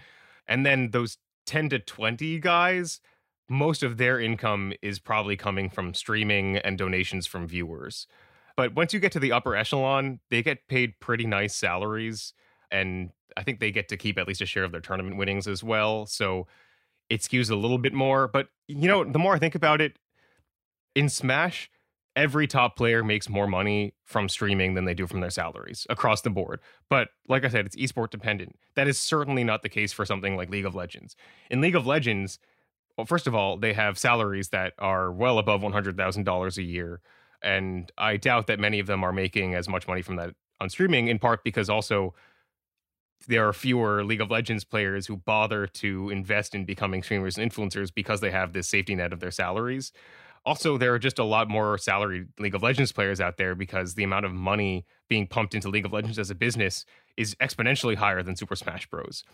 And 0.46 0.66
then 0.66 0.90
those 0.90 1.16
10 1.46 1.70
to 1.70 1.78
20 1.78 2.38
guys 2.40 3.00
most 3.48 3.82
of 3.82 3.98
their 3.98 4.18
income 4.18 4.72
is 4.80 4.98
probably 4.98 5.36
coming 5.36 5.68
from 5.68 5.92
streaming 5.92 6.56
and 6.58 6.78
donations 6.78 7.26
from 7.26 7.46
viewers. 7.46 8.06
But 8.56 8.74
once 8.74 8.94
you 8.94 9.00
get 9.00 9.12
to 9.12 9.20
the 9.20 9.32
upper 9.32 9.56
echelon 9.56 10.20
they 10.30 10.42
get 10.42 10.66
paid 10.68 11.00
pretty 11.00 11.26
nice 11.26 11.54
salaries 11.54 12.32
and 12.70 13.10
i 13.36 13.42
think 13.42 13.60
they 13.60 13.70
get 13.70 13.88
to 13.88 13.96
keep 13.96 14.18
at 14.18 14.26
least 14.26 14.40
a 14.40 14.46
share 14.46 14.64
of 14.64 14.72
their 14.72 14.80
tournament 14.80 15.16
winnings 15.16 15.46
as 15.46 15.62
well. 15.62 16.06
So 16.06 16.46
it 17.10 17.20
skews 17.20 17.50
a 17.50 17.56
little 17.56 17.78
bit 17.78 17.92
more. 17.92 18.28
But 18.28 18.48
you 18.68 18.88
know 18.88 19.04
the 19.04 19.18
more 19.18 19.34
i 19.34 19.38
think 19.38 19.54
about 19.54 19.80
it 19.80 19.98
in 20.94 21.08
smash 21.08 21.70
every 22.16 22.46
top 22.46 22.76
player 22.76 23.02
makes 23.02 23.28
more 23.28 23.46
money 23.46 23.94
from 24.04 24.28
streaming 24.28 24.74
than 24.74 24.84
they 24.84 24.94
do 24.94 25.06
from 25.06 25.20
their 25.20 25.30
salaries 25.30 25.86
across 25.90 26.20
the 26.20 26.30
board. 26.30 26.60
But 26.88 27.08
like 27.28 27.44
I 27.44 27.48
said, 27.48 27.66
it's 27.66 27.76
esport 27.76 28.10
dependent. 28.10 28.56
That 28.76 28.88
is 28.88 28.98
certainly 28.98 29.44
not 29.44 29.62
the 29.62 29.68
case 29.68 29.92
for 29.92 30.04
something 30.04 30.36
like 30.36 30.50
League 30.50 30.66
of 30.66 30.74
Legends. 30.74 31.16
In 31.50 31.60
League 31.60 31.74
of 31.74 31.86
Legends, 31.86 32.38
well, 32.96 33.06
first 33.06 33.26
of 33.26 33.34
all, 33.34 33.56
they 33.56 33.72
have 33.72 33.98
salaries 33.98 34.50
that 34.50 34.74
are 34.78 35.10
well 35.10 35.38
above 35.38 35.62
$100,000 35.62 36.56
a 36.56 36.62
year. 36.62 37.00
And 37.42 37.90
I 37.98 38.16
doubt 38.16 38.46
that 38.46 38.60
many 38.60 38.78
of 38.78 38.86
them 38.86 39.02
are 39.04 39.12
making 39.12 39.54
as 39.54 39.68
much 39.68 39.88
money 39.88 40.02
from 40.02 40.16
that 40.16 40.34
on 40.60 40.70
streaming, 40.70 41.08
in 41.08 41.18
part 41.18 41.42
because 41.42 41.68
also 41.68 42.14
there 43.26 43.46
are 43.46 43.52
fewer 43.52 44.04
League 44.04 44.20
of 44.20 44.30
Legends 44.30 44.64
players 44.64 45.06
who 45.06 45.16
bother 45.16 45.66
to 45.66 46.10
invest 46.10 46.54
in 46.54 46.64
becoming 46.64 47.02
streamers 47.02 47.36
and 47.36 47.50
influencers 47.50 47.92
because 47.92 48.20
they 48.20 48.30
have 48.30 48.52
this 48.52 48.68
safety 48.68 48.94
net 48.94 49.12
of 49.12 49.20
their 49.20 49.30
salaries. 49.30 49.92
Also, 50.46 50.76
there 50.76 50.92
are 50.92 50.98
just 50.98 51.18
a 51.18 51.24
lot 51.24 51.48
more 51.48 51.78
salaried 51.78 52.28
League 52.38 52.54
of 52.54 52.62
Legends 52.62 52.92
players 52.92 53.20
out 53.20 53.38
there 53.38 53.54
because 53.54 53.94
the 53.94 54.04
amount 54.04 54.26
of 54.26 54.32
money 54.32 54.84
being 55.08 55.26
pumped 55.26 55.54
into 55.54 55.70
League 55.70 55.86
of 55.86 55.92
Legends 55.92 56.18
as 56.18 56.30
a 56.30 56.34
business 56.34 56.84
is 57.16 57.34
exponentially 57.36 57.96
higher 57.96 58.22
than 58.22 58.36
Super 58.36 58.54
Smash 58.54 58.86
Bros. 58.88 59.24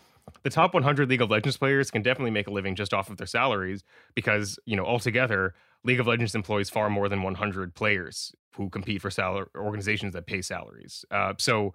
The 0.43 0.49
top 0.49 0.73
100 0.73 1.09
League 1.09 1.21
of 1.21 1.29
Legends 1.29 1.57
players 1.57 1.91
can 1.91 2.01
definitely 2.01 2.31
make 2.31 2.47
a 2.47 2.51
living 2.51 2.75
just 2.75 2.93
off 2.93 3.09
of 3.09 3.17
their 3.17 3.27
salaries 3.27 3.83
because, 4.15 4.57
you 4.65 4.77
know, 4.77 4.85
altogether, 4.85 5.53
League 5.83 5.99
of 5.99 6.07
Legends 6.07 6.35
employs 6.35 6.69
far 6.69 6.89
more 6.89 7.09
than 7.09 7.23
100 7.23 7.73
players 7.73 8.33
who 8.55 8.69
compete 8.69 9.01
for 9.01 9.09
salary 9.09 9.47
organizations 9.55 10.13
that 10.13 10.27
pay 10.27 10.41
salaries. 10.41 11.03
Uh, 11.09 11.33
so, 11.37 11.73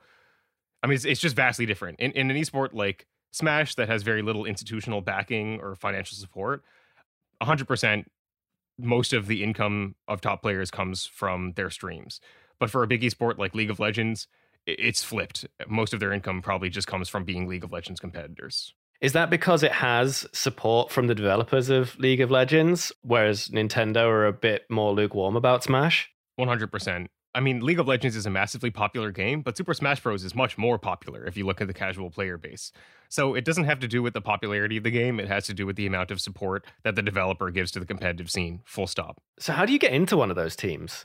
I 0.82 0.86
mean, 0.86 0.94
it's, 0.94 1.04
it's 1.04 1.20
just 1.20 1.36
vastly 1.36 1.66
different. 1.66 1.98
In, 2.00 2.12
in 2.12 2.30
an 2.30 2.36
esport 2.36 2.72
like 2.72 3.06
Smash 3.32 3.74
that 3.74 3.88
has 3.88 4.02
very 4.02 4.22
little 4.22 4.44
institutional 4.44 5.00
backing 5.00 5.60
or 5.60 5.74
financial 5.74 6.16
support, 6.16 6.62
100% 7.42 8.04
most 8.78 9.12
of 9.12 9.26
the 9.26 9.42
income 9.42 9.94
of 10.08 10.20
top 10.20 10.42
players 10.42 10.70
comes 10.70 11.06
from 11.06 11.52
their 11.52 11.70
streams. 11.70 12.20
But 12.58 12.70
for 12.70 12.82
a 12.82 12.86
big 12.86 13.02
esport 13.02 13.38
like 13.38 13.54
League 13.54 13.70
of 13.70 13.80
Legends, 13.80 14.28
it's 14.66 15.02
flipped. 15.02 15.46
Most 15.68 15.94
of 15.94 16.00
their 16.00 16.12
income 16.12 16.42
probably 16.42 16.70
just 16.70 16.88
comes 16.88 17.08
from 17.08 17.24
being 17.24 17.46
League 17.46 17.64
of 17.64 17.72
Legends 17.72 18.00
competitors. 18.00 18.74
Is 19.00 19.12
that 19.12 19.30
because 19.30 19.62
it 19.62 19.72
has 19.72 20.26
support 20.32 20.90
from 20.90 21.06
the 21.06 21.14
developers 21.14 21.68
of 21.68 21.98
League 21.98 22.20
of 22.20 22.30
Legends, 22.30 22.92
whereas 23.02 23.48
Nintendo 23.48 24.06
are 24.06 24.26
a 24.26 24.32
bit 24.32 24.64
more 24.70 24.92
lukewarm 24.92 25.36
about 25.36 25.62
Smash? 25.62 26.10
100%. 26.40 27.06
I 27.36 27.40
mean, 27.40 27.60
League 27.60 27.78
of 27.78 27.86
Legends 27.86 28.16
is 28.16 28.24
a 28.24 28.30
massively 28.30 28.70
popular 28.70 29.12
game, 29.12 29.42
but 29.42 29.58
Super 29.58 29.74
Smash 29.74 30.02
Bros. 30.02 30.24
is 30.24 30.34
much 30.34 30.56
more 30.56 30.78
popular 30.78 31.26
if 31.26 31.36
you 31.36 31.44
look 31.44 31.60
at 31.60 31.66
the 31.66 31.74
casual 31.74 32.08
player 32.08 32.38
base. 32.38 32.72
So 33.10 33.34
it 33.34 33.44
doesn't 33.44 33.64
have 33.64 33.78
to 33.80 33.86
do 33.86 34.02
with 34.02 34.14
the 34.14 34.22
popularity 34.22 34.78
of 34.78 34.84
the 34.84 34.90
game, 34.90 35.20
it 35.20 35.28
has 35.28 35.44
to 35.46 35.54
do 35.54 35.66
with 35.66 35.76
the 35.76 35.86
amount 35.86 36.10
of 36.10 36.18
support 36.18 36.64
that 36.82 36.94
the 36.94 37.02
developer 37.02 37.50
gives 37.50 37.70
to 37.72 37.80
the 37.80 37.84
competitive 37.84 38.30
scene, 38.30 38.62
full 38.64 38.86
stop. 38.86 39.20
So, 39.38 39.52
how 39.52 39.66
do 39.66 39.74
you 39.74 39.78
get 39.78 39.92
into 39.92 40.16
one 40.16 40.30
of 40.30 40.36
those 40.36 40.56
teams? 40.56 41.04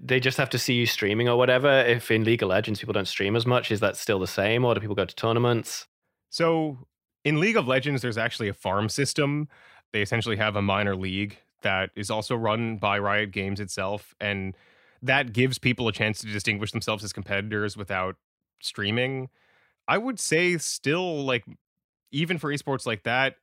They 0.00 0.20
just 0.20 0.38
have 0.38 0.50
to 0.50 0.58
see 0.60 0.74
you 0.74 0.86
streaming 0.86 1.28
or 1.28 1.36
whatever. 1.36 1.68
If 1.68 2.08
in 2.08 2.22
League 2.22 2.44
of 2.44 2.50
Legends 2.50 2.78
people 2.78 2.92
don't 2.92 3.08
stream 3.08 3.34
as 3.34 3.44
much, 3.44 3.72
is 3.72 3.80
that 3.80 3.96
still 3.96 4.20
the 4.20 4.28
same, 4.28 4.64
or 4.64 4.74
do 4.74 4.80
people 4.80 4.94
go 4.94 5.04
to 5.04 5.14
tournaments? 5.16 5.88
So, 6.30 6.86
in 7.24 7.40
League 7.40 7.56
of 7.56 7.66
Legends, 7.66 8.00
there's 8.00 8.18
actually 8.18 8.48
a 8.48 8.54
farm 8.54 8.88
system. 8.88 9.48
They 9.92 10.02
essentially 10.02 10.36
have 10.36 10.54
a 10.54 10.62
minor 10.62 10.94
league 10.94 11.38
that 11.62 11.90
is 11.96 12.10
also 12.10 12.36
run 12.36 12.76
by 12.76 13.00
Riot 13.00 13.32
Games 13.32 13.58
itself. 13.58 14.14
And 14.20 14.54
that 15.04 15.32
gives 15.32 15.58
people 15.58 15.86
a 15.86 15.92
chance 15.92 16.20
to 16.20 16.26
distinguish 16.26 16.72
themselves 16.72 17.04
as 17.04 17.12
competitors 17.12 17.76
without 17.76 18.16
streaming. 18.60 19.28
I 19.86 19.98
would 19.98 20.18
say 20.18 20.56
still 20.58 21.24
like 21.24 21.44
even 22.10 22.38
for 22.38 22.50
esports 22.52 22.86
like 22.86 23.02
that, 23.02 23.36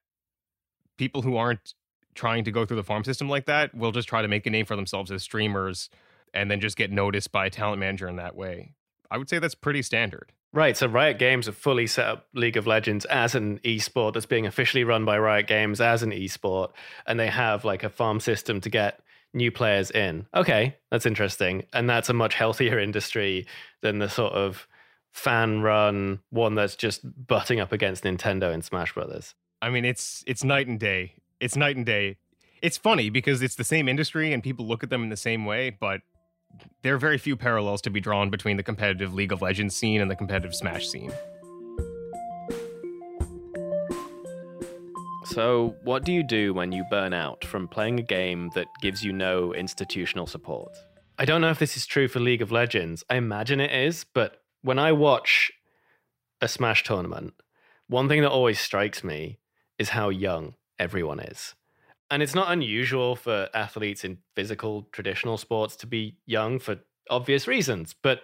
people 0.98 1.22
who 1.22 1.38
aren't 1.38 1.74
trying 2.16 2.44
to 2.44 2.52
go 2.52 2.66
through 2.66 2.78
the 2.78 2.84
farm 2.84 3.04
system 3.04 3.30
like 3.30 3.46
that 3.46 3.74
will 3.76 3.92
just 3.92 4.08
try 4.08 4.22
to 4.22 4.28
make 4.28 4.46
a 4.46 4.50
name 4.50 4.66
for 4.66 4.76
themselves 4.76 5.12
as 5.12 5.24
streamers 5.24 5.90
and 6.34 6.50
then 6.50 6.60
just 6.60 6.78
get 6.78 6.92
noticed 6.92 7.32
by 7.32 7.46
a 7.46 7.50
talent 7.50 7.80
manager 7.80 8.08
in 8.08 8.16
that 8.16 8.36
way. 8.36 8.74
I 9.10 9.18
would 9.18 9.30
say 9.30 9.40
that's 9.40 9.56
pretty 9.56 9.82
standard. 9.82 10.32
Right, 10.54 10.76
so 10.76 10.88
Riot 10.88 11.18
Games 11.18 11.46
have 11.46 11.56
fully 11.56 11.88
set 11.88 12.08
up 12.08 12.28
League 12.34 12.58
of 12.58 12.68
Legends 12.68 13.06
as 13.06 13.36
an 13.36 13.60
esport 13.60 14.14
that's 14.14 14.26
being 14.26 14.46
officially 14.46 14.84
run 14.84 15.06
by 15.06 15.18
Riot 15.18 15.48
Games 15.48 15.80
as 15.80 16.04
an 16.04 16.12
esport, 16.12 16.72
and 17.06 17.18
they 17.18 17.28
have 17.28 17.64
like 17.64 17.84
a 17.84 17.90
farm 17.90 18.20
system 18.20 18.60
to 18.62 18.70
get 18.70 19.00
new 19.34 19.52
players 19.52 19.92
in. 19.92 20.26
Okay, 20.34 20.78
that's 20.90 21.06
interesting. 21.06 21.64
And 21.74 21.90
that's 21.90 22.10
a 22.10 22.14
much 22.14 22.34
healthier 22.36 22.80
industry 22.88 23.46
than 23.82 24.00
the 24.00 24.10
sort 24.10 24.34
of 24.34 24.68
fan 25.12 25.62
run 25.62 26.20
one 26.30 26.56
that's 26.56 26.76
just 26.76 27.02
butting 27.28 27.60
up 27.60 27.72
against 27.72 28.04
Nintendo 28.04 28.54
and 28.54 28.64
Smash 28.64 28.94
Brothers. 28.94 29.36
I 29.62 29.70
mean, 29.70 29.86
it's 29.86 30.24
it's 30.26 30.44
night 30.44 30.68
and 30.68 30.80
day. 30.80 31.16
It's 31.40 31.56
night 31.56 31.76
and 31.76 31.86
day. 31.86 32.18
It's 32.62 32.78
funny 32.78 33.10
because 33.10 33.42
it's 33.42 33.56
the 33.56 33.64
same 33.64 33.90
industry 33.90 34.34
and 34.34 34.44
people 34.44 34.68
look 34.68 34.84
at 34.84 34.90
them 34.90 35.04
in 35.04 35.10
the 35.10 35.18
same 35.18 35.46
way, 35.46 35.72
but 35.72 36.02
there 36.84 36.94
are 36.94 37.00
very 37.00 37.18
few 37.18 37.36
parallels 37.36 37.82
to 37.82 37.90
be 37.90 38.00
drawn 38.00 38.30
between 38.30 38.58
the 38.58 38.64
competitive 38.64 39.14
League 39.14 39.32
of 39.32 39.42
Legends 39.42 39.76
scene 39.76 40.02
and 40.02 40.12
the 40.12 40.16
competitive 40.16 40.54
Smash 40.54 40.88
scene. 40.88 41.12
So, 45.32 45.78
what 45.86 46.04
do 46.04 46.12
you 46.12 46.24
do 46.24 46.54
when 46.54 46.74
you 46.74 46.84
burn 46.90 47.14
out 47.14 47.46
from 47.46 47.70
playing 47.70 48.02
a 48.02 48.04
game 48.04 48.52
that 48.54 48.68
gives 48.82 49.02
you 49.02 49.14
no 49.14 49.54
institutional 49.54 50.28
support? 50.28 50.78
I 51.18 51.24
don't 51.24 51.40
know 51.40 51.52
if 51.52 51.58
this 51.58 51.78
is 51.78 51.86
true 51.86 52.10
for 52.10 52.20
League 52.20 52.42
of 52.42 52.52
Legends. 52.52 53.06
I 53.10 53.16
imagine 53.16 53.62
it 53.62 53.72
is, 53.72 54.04
but 54.04 54.42
when 54.62 54.78
I 54.78 54.92
watch 54.92 55.50
a 56.42 56.50
Smash 56.50 56.84
tournament, 56.84 57.34
one 57.88 58.10
thing 58.10 58.24
that 58.24 58.30
always 58.30 58.60
strikes 58.60 59.06
me 59.06 59.40
is 59.80 59.90
how 59.90 60.10
young 60.10 60.56
everyone 60.78 61.22
is. 61.22 61.56
And 62.10 62.22
it's 62.22 62.36
not 62.36 62.52
unusual 62.52 63.16
for 63.16 63.48
athletes 63.54 64.04
in 64.04 64.18
physical 64.36 64.90
traditional 64.92 65.38
sports 65.38 65.78
to 65.78 65.88
be 65.88 66.18
young 66.26 66.60
for 66.60 66.80
obvious 67.10 67.48
reasons, 67.48 67.96
but 68.04 68.22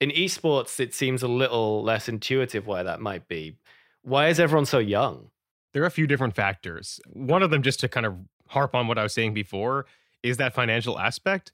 in 0.00 0.08
esports, 0.08 0.80
it 0.80 0.94
seems 0.94 1.22
a 1.22 1.28
little 1.28 1.82
less 1.82 2.08
intuitive 2.08 2.66
why 2.66 2.82
that 2.82 2.98
might 2.98 3.28
be. 3.28 3.58
Why 4.00 4.28
is 4.28 4.40
everyone 4.40 4.64
so 4.64 4.78
young? 4.78 5.28
There 5.72 5.82
are 5.82 5.86
a 5.86 5.90
few 5.90 6.06
different 6.06 6.34
factors. 6.34 7.00
One 7.08 7.42
of 7.42 7.50
them, 7.50 7.62
just 7.62 7.80
to 7.80 7.88
kind 7.88 8.06
of 8.06 8.16
harp 8.48 8.74
on 8.74 8.88
what 8.88 8.98
I 8.98 9.02
was 9.02 9.14
saying 9.14 9.34
before, 9.34 9.86
is 10.22 10.36
that 10.38 10.54
financial 10.54 10.98
aspect. 10.98 11.52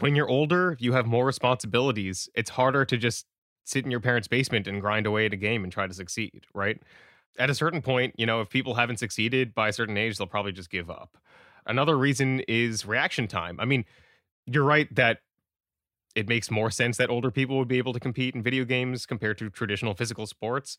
When 0.00 0.14
you're 0.14 0.28
older, 0.28 0.76
you 0.80 0.92
have 0.92 1.06
more 1.06 1.26
responsibilities. 1.26 2.28
It's 2.34 2.50
harder 2.50 2.84
to 2.84 2.96
just 2.96 3.26
sit 3.64 3.84
in 3.84 3.90
your 3.90 4.00
parents' 4.00 4.28
basement 4.28 4.66
and 4.66 4.80
grind 4.80 5.06
away 5.06 5.26
at 5.26 5.32
a 5.32 5.36
game 5.36 5.62
and 5.62 5.72
try 5.72 5.86
to 5.86 5.94
succeed, 5.94 6.46
right? 6.54 6.80
at 7.38 7.50
a 7.50 7.54
certain 7.54 7.82
point, 7.82 8.14
you 8.18 8.26
know, 8.26 8.40
if 8.40 8.50
people 8.50 8.74
haven't 8.74 8.98
succeeded 8.98 9.54
by 9.54 9.68
a 9.68 9.72
certain 9.72 9.96
age, 9.96 10.18
they'll 10.18 10.26
probably 10.26 10.52
just 10.52 10.70
give 10.70 10.90
up. 10.90 11.16
Another 11.66 11.96
reason 11.96 12.40
is 12.40 12.84
reaction 12.84 13.26
time. 13.26 13.58
I 13.60 13.64
mean, 13.64 13.84
you're 14.46 14.64
right 14.64 14.92
that 14.94 15.20
it 16.14 16.28
makes 16.28 16.50
more 16.50 16.70
sense 16.70 16.98
that 16.98 17.08
older 17.08 17.30
people 17.30 17.56
would 17.58 17.68
be 17.68 17.78
able 17.78 17.92
to 17.92 18.00
compete 18.00 18.34
in 18.34 18.42
video 18.42 18.64
games 18.64 19.06
compared 19.06 19.38
to 19.38 19.48
traditional 19.48 19.94
physical 19.94 20.26
sports. 20.26 20.76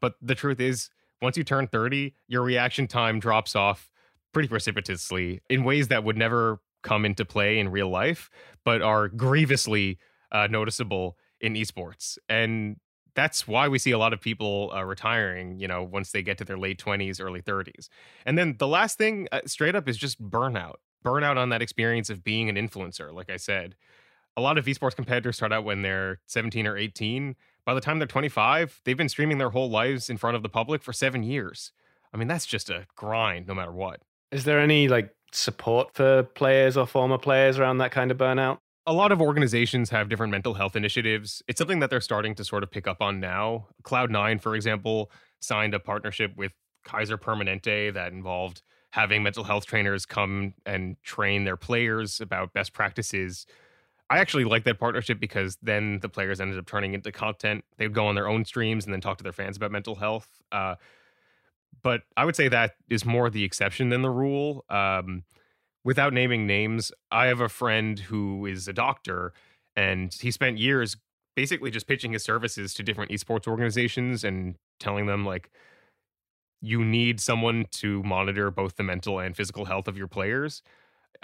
But 0.00 0.14
the 0.20 0.34
truth 0.34 0.60
is, 0.60 0.90
once 1.22 1.36
you 1.36 1.44
turn 1.44 1.66
30, 1.66 2.14
your 2.28 2.42
reaction 2.42 2.86
time 2.86 3.20
drops 3.20 3.56
off 3.56 3.90
pretty 4.32 4.48
precipitously 4.48 5.40
in 5.48 5.64
ways 5.64 5.88
that 5.88 6.04
would 6.04 6.16
never 6.16 6.60
come 6.82 7.04
into 7.04 7.24
play 7.24 7.58
in 7.58 7.68
real 7.68 7.88
life, 7.88 8.30
but 8.64 8.82
are 8.82 9.08
grievously 9.08 9.98
uh, 10.30 10.46
noticeable 10.50 11.16
in 11.40 11.54
esports. 11.54 12.18
And 12.28 12.76
that's 13.14 13.48
why 13.48 13.66
we 13.66 13.78
see 13.78 13.90
a 13.90 13.98
lot 13.98 14.12
of 14.12 14.20
people 14.20 14.70
uh, 14.74 14.84
retiring, 14.84 15.58
you 15.58 15.66
know, 15.66 15.82
once 15.82 16.12
they 16.12 16.22
get 16.22 16.38
to 16.38 16.44
their 16.44 16.58
late 16.58 16.78
20s, 16.78 17.20
early 17.20 17.42
30s. 17.42 17.88
And 18.24 18.36
then 18.36 18.56
the 18.58 18.68
last 18.68 18.98
thing, 18.98 19.26
uh, 19.32 19.40
straight 19.46 19.74
up, 19.74 19.88
is 19.88 19.96
just 19.96 20.22
burnout. 20.22 20.76
Burnout 21.04 21.36
on 21.36 21.48
that 21.48 21.62
experience 21.62 22.10
of 22.10 22.22
being 22.22 22.48
an 22.48 22.56
influencer, 22.56 23.12
like 23.12 23.30
I 23.30 23.38
said. 23.38 23.74
A 24.36 24.42
lot 24.42 24.58
of 24.58 24.66
esports 24.66 24.94
competitors 24.94 25.36
start 25.36 25.52
out 25.52 25.64
when 25.64 25.80
they're 25.80 26.20
17 26.26 26.66
or 26.66 26.76
18. 26.76 27.36
By 27.66 27.74
the 27.74 27.80
time 27.80 27.98
they're 27.98 28.06
25, 28.06 28.80
they've 28.84 28.96
been 28.96 29.08
streaming 29.08 29.38
their 29.38 29.50
whole 29.50 29.68
lives 29.68 30.08
in 30.08 30.16
front 30.16 30.36
of 30.36 30.42
the 30.42 30.48
public 30.48 30.82
for 30.82 30.92
seven 30.92 31.22
years. 31.22 31.72
I 32.14 32.16
mean, 32.16 32.28
that's 32.28 32.46
just 32.46 32.70
a 32.70 32.86
grind 32.96 33.46
no 33.46 33.54
matter 33.54 33.72
what. 33.72 34.00
Is 34.32 34.44
there 34.44 34.60
any 34.60 34.88
like 34.88 35.14
support 35.32 35.94
for 35.94 36.22
players 36.22 36.76
or 36.76 36.86
former 36.86 37.18
players 37.18 37.58
around 37.58 37.78
that 37.78 37.90
kind 37.90 38.10
of 38.10 38.16
burnout? 38.16 38.58
a 38.86 38.92
lot 38.92 39.10
of 39.10 39.20
organizations 39.20 39.90
have 39.90 40.08
different 40.08 40.30
mental 40.30 40.54
health 40.54 40.76
initiatives. 40.76 41.42
It's 41.48 41.58
something 41.58 41.80
that 41.80 41.90
they're 41.90 42.00
starting 42.00 42.36
to 42.36 42.44
sort 42.44 42.62
of 42.62 42.70
pick 42.70 42.86
up 42.86 43.02
on 43.02 43.18
now. 43.18 43.66
Cloud9, 43.82 44.40
for 44.40 44.54
example, 44.54 45.10
signed 45.40 45.74
a 45.74 45.80
partnership 45.80 46.36
with 46.36 46.52
Kaiser 46.84 47.18
Permanente 47.18 47.92
that 47.92 48.12
involved 48.12 48.62
having 48.92 49.24
mental 49.24 49.42
health 49.42 49.66
trainers 49.66 50.06
come 50.06 50.54
and 50.64 50.96
train 51.02 51.44
their 51.44 51.56
players 51.56 52.20
about 52.20 52.52
best 52.52 52.72
practices. 52.72 53.44
I 54.08 54.18
actually 54.18 54.44
like 54.44 54.64
that 54.64 54.78
partnership 54.78 55.18
because 55.18 55.58
then 55.62 55.98
the 56.00 56.08
players 56.08 56.40
ended 56.40 56.58
up 56.58 56.66
turning 56.66 56.94
into 56.94 57.10
content. 57.10 57.64
They 57.76 57.86
would 57.86 57.94
go 57.94 58.06
on 58.06 58.14
their 58.14 58.28
own 58.28 58.44
streams 58.44 58.84
and 58.84 58.92
then 58.92 59.00
talk 59.00 59.18
to 59.18 59.24
their 59.24 59.32
fans 59.32 59.56
about 59.56 59.72
mental 59.72 59.96
health. 59.96 60.28
Uh, 60.52 60.76
but 61.82 62.02
I 62.16 62.24
would 62.24 62.36
say 62.36 62.48
that 62.48 62.76
is 62.88 63.04
more 63.04 63.30
the 63.30 63.44
exception 63.44 63.88
than 63.88 64.02
the 64.02 64.10
rule. 64.10 64.64
Um, 64.70 65.24
without 65.84 66.12
naming 66.12 66.46
names, 66.46 66.92
I 67.10 67.26
have 67.26 67.40
a 67.40 67.48
friend 67.48 67.98
who 67.98 68.46
is 68.46 68.68
a 68.68 68.72
doctor 68.72 69.32
and 69.74 70.14
he 70.14 70.30
spent 70.30 70.58
years 70.58 70.96
basically 71.34 71.70
just 71.70 71.86
pitching 71.86 72.12
his 72.12 72.24
services 72.24 72.74
to 72.74 72.82
different 72.82 73.10
esports 73.10 73.46
organizations 73.46 74.24
and 74.24 74.56
telling 74.80 75.06
them 75.06 75.24
like 75.24 75.50
you 76.60 76.84
need 76.84 77.20
someone 77.20 77.66
to 77.70 78.02
monitor 78.02 78.50
both 78.50 78.76
the 78.76 78.82
mental 78.82 79.18
and 79.18 79.36
physical 79.36 79.66
health 79.66 79.86
of 79.86 79.98
your 79.98 80.08
players. 80.08 80.62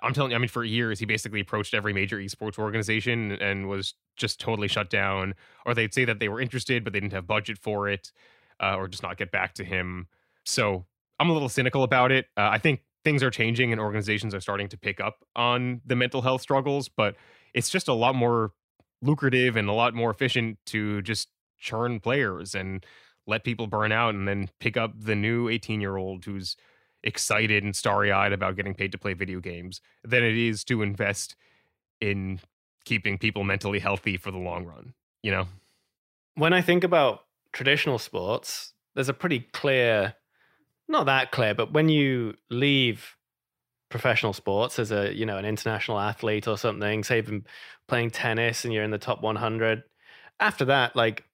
I'm 0.02 0.12
telling 0.12 0.30
you, 0.30 0.36
I 0.36 0.38
mean, 0.38 0.48
for 0.48 0.64
years, 0.64 0.98
he 0.98 1.06
basically 1.06 1.40
approached 1.40 1.74
every 1.74 1.92
major 1.92 2.18
esports 2.18 2.58
organization 2.58 3.32
and 3.32 3.68
was 3.68 3.94
just 4.16 4.40
totally 4.40 4.68
shut 4.68 4.90
down. 4.90 5.34
Or 5.66 5.74
they'd 5.74 5.94
say 5.94 6.04
that 6.04 6.18
they 6.18 6.28
were 6.28 6.40
interested, 6.40 6.84
but 6.84 6.92
they 6.92 7.00
didn't 7.00 7.12
have 7.12 7.26
budget 7.26 7.58
for 7.58 7.88
it, 7.88 8.12
uh, 8.60 8.76
or 8.76 8.88
just 8.88 9.02
not 9.02 9.16
get 9.16 9.30
back 9.30 9.54
to 9.54 9.64
him. 9.64 10.06
So 10.44 10.86
I'm 11.18 11.30
a 11.30 11.32
little 11.32 11.48
cynical 11.48 11.82
about 11.82 12.12
it. 12.12 12.26
Uh, 12.36 12.48
I 12.50 12.58
think 12.58 12.80
things 13.04 13.22
are 13.22 13.30
changing 13.30 13.72
and 13.72 13.80
organizations 13.80 14.34
are 14.34 14.40
starting 14.40 14.68
to 14.68 14.78
pick 14.78 15.00
up 15.00 15.24
on 15.34 15.80
the 15.84 15.96
mental 15.96 16.22
health 16.22 16.40
struggles, 16.40 16.88
but 16.88 17.16
it's 17.54 17.68
just 17.68 17.88
a 17.88 17.92
lot 17.92 18.14
more 18.14 18.52
lucrative 19.02 19.56
and 19.56 19.68
a 19.68 19.72
lot 19.72 19.94
more 19.94 20.10
efficient 20.10 20.58
to 20.66 21.02
just 21.02 21.28
churn 21.58 22.00
players 22.00 22.54
and 22.54 22.84
let 23.26 23.44
people 23.44 23.66
burn 23.66 23.92
out 23.92 24.14
and 24.14 24.26
then 24.26 24.48
pick 24.58 24.76
up 24.76 24.92
the 24.96 25.14
new 25.14 25.48
18 25.48 25.80
year 25.80 25.96
old 25.96 26.24
who's 26.24 26.56
excited 27.04 27.64
and 27.64 27.74
starry 27.74 28.12
eyed 28.12 28.32
about 28.32 28.56
getting 28.56 28.74
paid 28.74 28.92
to 28.92 28.98
play 28.98 29.14
video 29.14 29.40
games 29.40 29.80
than 30.04 30.22
it 30.22 30.36
is 30.36 30.64
to 30.64 30.82
invest 30.82 31.36
in 32.00 32.40
keeping 32.84 33.18
people 33.18 33.44
mentally 33.44 33.78
healthy 33.78 34.16
for 34.16 34.30
the 34.30 34.38
long 34.38 34.64
run, 34.64 34.94
you 35.22 35.30
know? 35.30 35.46
When 36.34 36.52
I 36.52 36.62
think 36.62 36.84
about 36.84 37.24
traditional 37.52 37.98
sports, 37.98 38.72
there's 38.94 39.08
a 39.08 39.14
pretty 39.14 39.40
clear 39.52 40.14
not 40.88 41.06
that 41.06 41.30
clear, 41.32 41.54
but 41.54 41.72
when 41.72 41.88
you 41.88 42.34
leave 42.50 43.16
professional 43.88 44.32
sports 44.32 44.78
as 44.78 44.90
a 44.90 45.14
you 45.14 45.26
know 45.26 45.36
an 45.36 45.44
international 45.44 45.98
athlete 45.98 46.48
or 46.48 46.56
something, 46.56 47.04
say 47.04 47.18
even 47.18 47.44
playing 47.88 48.10
tennis 48.10 48.64
and 48.64 48.72
you're 48.72 48.84
in 48.84 48.90
the 48.90 48.98
top 48.98 49.22
100, 49.22 49.82
after 50.40 50.64
that, 50.66 50.96
like 50.96 51.24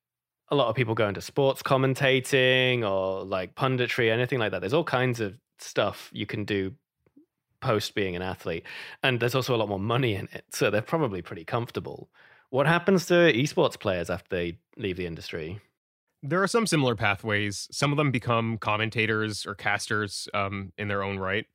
a 0.50 0.54
lot 0.54 0.68
of 0.68 0.76
people 0.76 0.94
go 0.94 1.09
into 1.09 1.20
sports 1.20 1.62
commentating 1.62 2.88
or 2.88 3.24
like 3.24 3.54
punditry, 3.54 4.11
anything 4.11 4.38
like 4.38 4.52
that. 4.52 4.61
There's 4.61 4.72
all 4.72 4.85
kinds 4.85 5.20
of 5.20 5.35
stuff 5.61 6.11
you 6.12 6.27
can 6.27 6.44
do 6.44 6.75
post 7.61 7.94
being 7.94 8.14
an 8.14 8.23
athlete, 8.23 8.64
and 9.03 9.21
there's 9.21 9.35
also 9.35 9.55
a 9.55 9.59
lot 9.59 9.68
more 9.68 9.81
money 9.81 10.14
in 10.14 10.29
it, 10.33 10.44
so 10.51 10.71
they're 10.71 10.83
probably 10.83 11.23
pretty 11.23 11.44
comfortable. 11.44 12.09
What 12.51 12.66
happens 12.66 13.07
to 13.07 13.14
esports 13.14 13.79
players 13.79 14.11
after 14.11 14.29
they 14.35 14.59
leave 14.77 14.97
the 14.97 15.07
industry? 15.07 15.61
There 16.23 16.42
are 16.42 16.49
some 16.49 16.66
similar 16.66 16.97
pathways. 16.97 17.68
Some 17.71 17.92
of 17.92 17.99
them 17.99 18.11
become 18.11 18.59
commentators 18.59 19.47
or 19.47 19.55
casters 19.55 20.29
um, 20.35 20.73
in 20.79 20.88
their 20.88 21.03
own 21.03 21.18
right. 21.18 21.47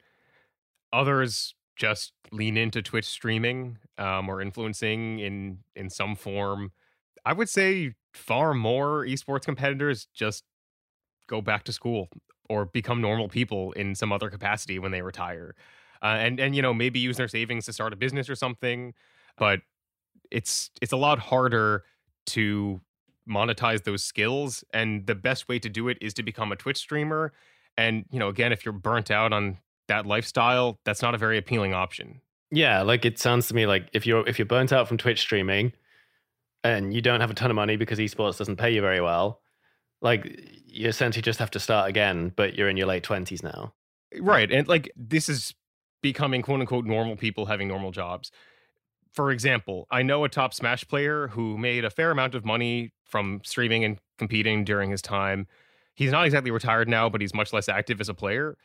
Others 0.93 1.55
just 1.75 2.13
lean 2.31 2.55
into 2.55 2.81
Twitch 2.81 3.05
streaming 3.05 3.77
um, 3.97 4.29
or 4.29 4.41
influencing 4.41 5.19
in 5.19 5.59
in 5.75 5.89
some 5.89 6.15
form. 6.15 6.71
I 7.25 7.33
would 7.33 7.49
say 7.49 7.95
far 8.13 8.53
more 8.53 9.05
esports 9.05 9.45
competitors 9.45 10.07
just 10.13 10.43
go 11.27 11.41
back 11.41 11.63
to 11.63 11.73
school 11.73 12.09
or 12.49 12.65
become 12.65 13.01
normal 13.01 13.29
people 13.29 13.71
in 13.73 13.95
some 13.95 14.11
other 14.11 14.29
capacity 14.29 14.79
when 14.79 14.91
they 14.91 15.01
retire, 15.01 15.55
uh, 16.01 16.17
and 16.19 16.39
and 16.39 16.55
you 16.55 16.61
know 16.61 16.73
maybe 16.73 16.99
use 16.99 17.17
their 17.17 17.27
savings 17.27 17.65
to 17.65 17.73
start 17.73 17.93
a 17.93 17.95
business 17.95 18.29
or 18.29 18.35
something. 18.35 18.93
But 19.37 19.61
it's 20.31 20.71
it's 20.81 20.91
a 20.91 20.97
lot 20.97 21.19
harder 21.19 21.83
to 22.25 22.81
monetize 23.29 23.83
those 23.83 24.03
skills 24.03 24.63
and 24.73 25.05
the 25.07 25.15
best 25.15 25.47
way 25.47 25.57
to 25.59 25.69
do 25.69 25.87
it 25.87 25.97
is 26.01 26.13
to 26.13 26.23
become 26.23 26.51
a 26.51 26.55
twitch 26.55 26.77
streamer 26.77 27.31
and 27.77 28.05
you 28.11 28.19
know 28.19 28.27
again 28.27 28.51
if 28.51 28.65
you're 28.65 28.73
burnt 28.73 29.09
out 29.09 29.31
on 29.31 29.57
that 29.87 30.05
lifestyle 30.05 30.77
that's 30.83 31.01
not 31.01 31.15
a 31.15 31.17
very 31.17 31.37
appealing 31.37 31.73
option 31.73 32.19
yeah 32.51 32.81
like 32.81 33.05
it 33.05 33.17
sounds 33.17 33.47
to 33.47 33.55
me 33.55 33.65
like 33.65 33.87
if 33.93 34.05
you're 34.05 34.27
if 34.27 34.37
you're 34.37 34.45
burnt 34.45 34.73
out 34.73 34.89
from 34.89 34.97
twitch 34.97 35.21
streaming 35.21 35.71
and 36.65 36.93
you 36.93 37.01
don't 37.01 37.21
have 37.21 37.31
a 37.31 37.33
ton 37.33 37.49
of 37.49 37.55
money 37.55 37.77
because 37.77 37.97
esports 37.97 38.37
doesn't 38.37 38.57
pay 38.57 38.73
you 38.73 38.81
very 38.81 38.99
well 38.99 39.41
like 40.03 40.61
you 40.67 40.87
essentially 40.87 41.23
just 41.23 41.39
have 41.39 41.49
to 41.51 41.59
start 41.59 41.89
again 41.89 42.31
but 42.35 42.55
you're 42.55 42.69
in 42.69 42.77
your 42.77 42.87
late 42.87 43.03
20s 43.03 43.41
now 43.43 43.73
right 44.19 44.51
and 44.51 44.67
like 44.67 44.91
this 44.95 45.27
is 45.27 45.55
becoming 46.03 46.43
quote 46.43 46.59
unquote 46.59 46.85
normal 46.85 47.15
people 47.15 47.47
having 47.47 47.67
normal 47.67 47.91
jobs 47.91 48.31
for 49.13 49.31
example, 49.31 49.87
I 49.91 50.01
know 50.01 50.23
a 50.23 50.29
top 50.29 50.53
Smash 50.53 50.87
player 50.87 51.27
who 51.29 51.57
made 51.57 51.85
a 51.85 51.89
fair 51.89 52.11
amount 52.11 52.33
of 52.33 52.43
money 52.43 52.91
from 53.05 53.41
streaming 53.43 53.83
and 53.83 53.99
competing 54.17 54.63
during 54.63 54.89
his 54.89 55.01
time. 55.01 55.47
He's 55.93 56.11
not 56.11 56.25
exactly 56.25 56.49
retired 56.49 56.89
now, 56.89 57.09
but 57.09 57.21
he's 57.21 57.33
much 57.33 57.53
less 57.53 57.69
active 57.69 58.01
as 58.01 58.09
a 58.09 58.15
player. 58.15 58.57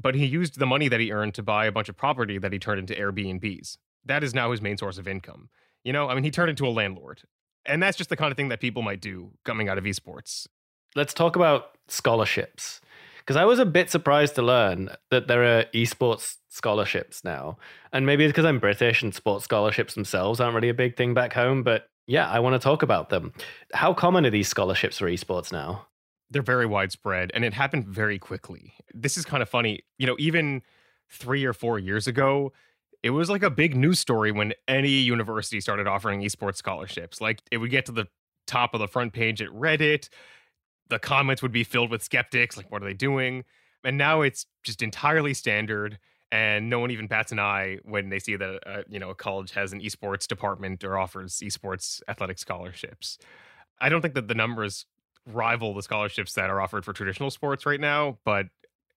But 0.00 0.14
he 0.14 0.26
used 0.26 0.58
the 0.58 0.66
money 0.66 0.88
that 0.88 1.00
he 1.00 1.10
earned 1.10 1.34
to 1.34 1.42
buy 1.42 1.64
a 1.64 1.72
bunch 1.72 1.88
of 1.88 1.96
property 1.96 2.38
that 2.38 2.52
he 2.52 2.58
turned 2.58 2.78
into 2.78 2.94
Airbnbs. 2.94 3.78
That 4.04 4.22
is 4.22 4.34
now 4.34 4.50
his 4.50 4.60
main 4.60 4.76
source 4.76 4.98
of 4.98 5.08
income. 5.08 5.48
You 5.82 5.92
know, 5.94 6.08
I 6.08 6.14
mean, 6.14 6.24
he 6.24 6.30
turned 6.30 6.50
into 6.50 6.66
a 6.66 6.70
landlord. 6.70 7.22
And 7.64 7.82
that's 7.82 7.96
just 7.96 8.10
the 8.10 8.16
kind 8.16 8.30
of 8.30 8.36
thing 8.36 8.48
that 8.48 8.60
people 8.60 8.82
might 8.82 9.00
do 9.00 9.32
coming 9.44 9.68
out 9.68 9.78
of 9.78 9.84
esports. 9.84 10.46
Let's 10.98 11.14
talk 11.14 11.36
about 11.36 11.78
scholarships 11.86 12.80
because 13.18 13.36
I 13.36 13.44
was 13.44 13.60
a 13.60 13.64
bit 13.64 13.88
surprised 13.88 14.34
to 14.34 14.42
learn 14.42 14.90
that 15.12 15.28
there 15.28 15.44
are 15.44 15.62
esports 15.66 16.38
scholarships 16.48 17.22
now. 17.22 17.56
And 17.92 18.04
maybe 18.04 18.24
it's 18.24 18.32
because 18.32 18.44
I'm 18.44 18.58
British 18.58 19.00
and 19.04 19.14
sports 19.14 19.44
scholarships 19.44 19.94
themselves 19.94 20.40
aren't 20.40 20.56
really 20.56 20.70
a 20.70 20.74
big 20.74 20.96
thing 20.96 21.14
back 21.14 21.34
home, 21.34 21.62
but 21.62 21.88
yeah, 22.08 22.28
I 22.28 22.40
want 22.40 22.54
to 22.54 22.58
talk 22.58 22.82
about 22.82 23.10
them. 23.10 23.32
How 23.72 23.94
common 23.94 24.26
are 24.26 24.30
these 24.30 24.48
scholarships 24.48 24.98
for 24.98 25.08
esports 25.08 25.52
now? 25.52 25.86
They're 26.32 26.42
very 26.42 26.66
widespread 26.66 27.30
and 27.32 27.44
it 27.44 27.54
happened 27.54 27.86
very 27.86 28.18
quickly. 28.18 28.74
This 28.92 29.16
is 29.16 29.24
kind 29.24 29.40
of 29.40 29.48
funny. 29.48 29.84
You 29.98 30.08
know, 30.08 30.16
even 30.18 30.62
three 31.08 31.44
or 31.44 31.52
four 31.52 31.78
years 31.78 32.08
ago, 32.08 32.52
it 33.04 33.10
was 33.10 33.30
like 33.30 33.44
a 33.44 33.50
big 33.50 33.76
news 33.76 34.00
story 34.00 34.32
when 34.32 34.52
any 34.66 34.90
university 34.90 35.60
started 35.60 35.86
offering 35.86 36.22
esports 36.22 36.56
scholarships. 36.56 37.20
Like 37.20 37.40
it 37.52 37.58
would 37.58 37.70
get 37.70 37.86
to 37.86 37.92
the 37.92 38.08
top 38.48 38.74
of 38.74 38.80
the 38.80 38.88
front 38.88 39.12
page 39.12 39.40
at 39.40 39.48
Reddit 39.50 40.08
the 40.88 40.98
comments 40.98 41.42
would 41.42 41.52
be 41.52 41.64
filled 41.64 41.90
with 41.90 42.02
skeptics 42.02 42.56
like 42.56 42.70
what 42.70 42.82
are 42.82 42.86
they 42.86 42.94
doing? 42.94 43.44
And 43.84 43.96
now 43.96 44.22
it's 44.22 44.46
just 44.62 44.82
entirely 44.82 45.34
standard 45.34 45.98
and 46.30 46.68
no 46.68 46.78
one 46.78 46.90
even 46.90 47.06
bats 47.06 47.32
an 47.32 47.38
eye 47.38 47.78
when 47.84 48.10
they 48.10 48.18
see 48.18 48.36
that 48.36 48.60
uh, 48.66 48.82
you 48.88 48.98
know 48.98 49.10
a 49.10 49.14
college 49.14 49.52
has 49.52 49.72
an 49.72 49.80
esports 49.80 50.26
department 50.26 50.84
or 50.84 50.98
offers 50.98 51.36
esports 51.44 52.02
athletic 52.08 52.38
scholarships. 52.38 53.18
I 53.80 53.88
don't 53.88 54.02
think 54.02 54.14
that 54.14 54.28
the 54.28 54.34
numbers 54.34 54.86
rival 55.26 55.74
the 55.74 55.82
scholarships 55.82 56.34
that 56.34 56.50
are 56.50 56.60
offered 56.60 56.84
for 56.84 56.94
traditional 56.94 57.30
sports 57.30 57.66
right 57.66 57.80
now 57.80 58.18
but 58.24 58.46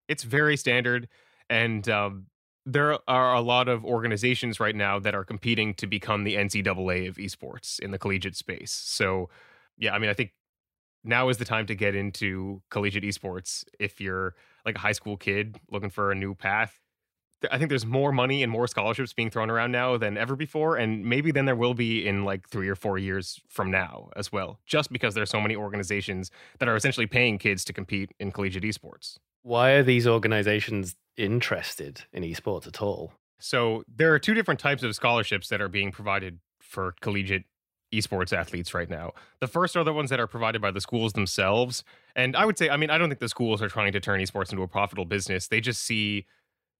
it's 0.07 0.23
very 0.23 0.55
standard 0.55 1.09
and 1.49 1.89
um, 1.89 2.27
there 2.65 2.97
are 3.09 3.35
a 3.35 3.41
lot 3.41 3.67
of 3.67 3.83
organizations 3.83 4.57
right 4.57 4.75
now 4.75 4.97
that 4.97 5.13
are 5.13 5.25
competing 5.25 5.73
to 5.73 5.87
become 5.87 6.23
the 6.23 6.35
ncaa 6.35 7.07
of 7.07 7.17
esports 7.17 7.79
in 7.79 7.91
the 7.91 7.97
collegiate 7.97 8.35
space. 8.35 8.71
So 8.71 9.29
yeah 9.77 9.93
i 9.93 9.99
mean 9.99 10.09
i 10.09 10.13
think 10.13 10.31
now 11.03 11.29
is 11.29 11.37
the 11.37 11.45
time 11.45 11.65
to 11.67 11.75
get 11.75 11.95
into 11.95 12.61
collegiate 12.69 13.03
esports 13.03 13.63
if 13.79 13.99
you're 13.99 14.35
like 14.65 14.75
a 14.75 14.79
high 14.79 14.91
school 14.91 15.17
kid 15.17 15.57
looking 15.71 15.89
for 15.89 16.11
a 16.11 16.15
new 16.15 16.35
path. 16.35 16.79
I 17.49 17.57
think 17.57 17.69
there's 17.69 17.87
more 17.87 18.11
money 18.11 18.43
and 18.43 18.51
more 18.51 18.67
scholarships 18.67 19.13
being 19.13 19.31
thrown 19.31 19.49
around 19.49 19.71
now 19.71 19.97
than 19.97 20.15
ever 20.15 20.35
before, 20.35 20.75
and 20.77 21.03
maybe 21.03 21.31
then 21.31 21.45
there 21.45 21.55
will 21.55 21.73
be 21.73 22.07
in 22.07 22.23
like 22.23 22.47
three 22.47 22.69
or 22.69 22.75
four 22.75 22.99
years 22.99 23.39
from 23.47 23.71
now 23.71 24.09
as 24.15 24.31
well, 24.31 24.59
just 24.67 24.91
because 24.91 25.15
there's 25.15 25.31
so 25.31 25.41
many 25.41 25.55
organizations 25.55 26.29
that 26.59 26.69
are 26.69 26.75
essentially 26.75 27.07
paying 27.07 27.39
kids 27.39 27.65
to 27.65 27.73
compete 27.73 28.11
in 28.19 28.31
collegiate 28.31 28.63
esports. 28.63 29.17
Why 29.41 29.71
are 29.71 29.83
these 29.83 30.05
organizations 30.05 30.95
interested 31.17 32.03
in 32.13 32.21
esports 32.21 32.67
at 32.67 32.79
all? 32.79 33.13
So 33.39 33.83
there 33.87 34.13
are 34.13 34.19
two 34.19 34.35
different 34.35 34.59
types 34.59 34.83
of 34.83 34.93
scholarships 34.93 35.49
that 35.49 35.61
are 35.61 35.67
being 35.67 35.91
provided 35.91 36.39
for 36.59 36.93
collegiate 37.01 37.45
esports 37.93 38.35
athletes 38.35 38.73
right 38.73 38.89
now. 38.89 39.11
The 39.39 39.47
first 39.47 39.75
are 39.75 39.83
the 39.83 39.93
ones 39.93 40.09
that 40.09 40.19
are 40.19 40.27
provided 40.27 40.61
by 40.61 40.71
the 40.71 40.81
schools 40.81 41.13
themselves. 41.13 41.83
And 42.15 42.35
I 42.35 42.45
would 42.45 42.57
say, 42.57 42.69
I 42.69 42.77
mean, 42.77 42.89
I 42.89 42.97
don't 42.97 43.09
think 43.09 43.19
the 43.19 43.29
schools 43.29 43.61
are 43.61 43.69
trying 43.69 43.91
to 43.91 43.99
turn 43.99 44.19
esports 44.19 44.51
into 44.51 44.63
a 44.63 44.67
profitable 44.67 45.05
business. 45.05 45.47
They 45.47 45.61
just 45.61 45.83
see 45.83 46.25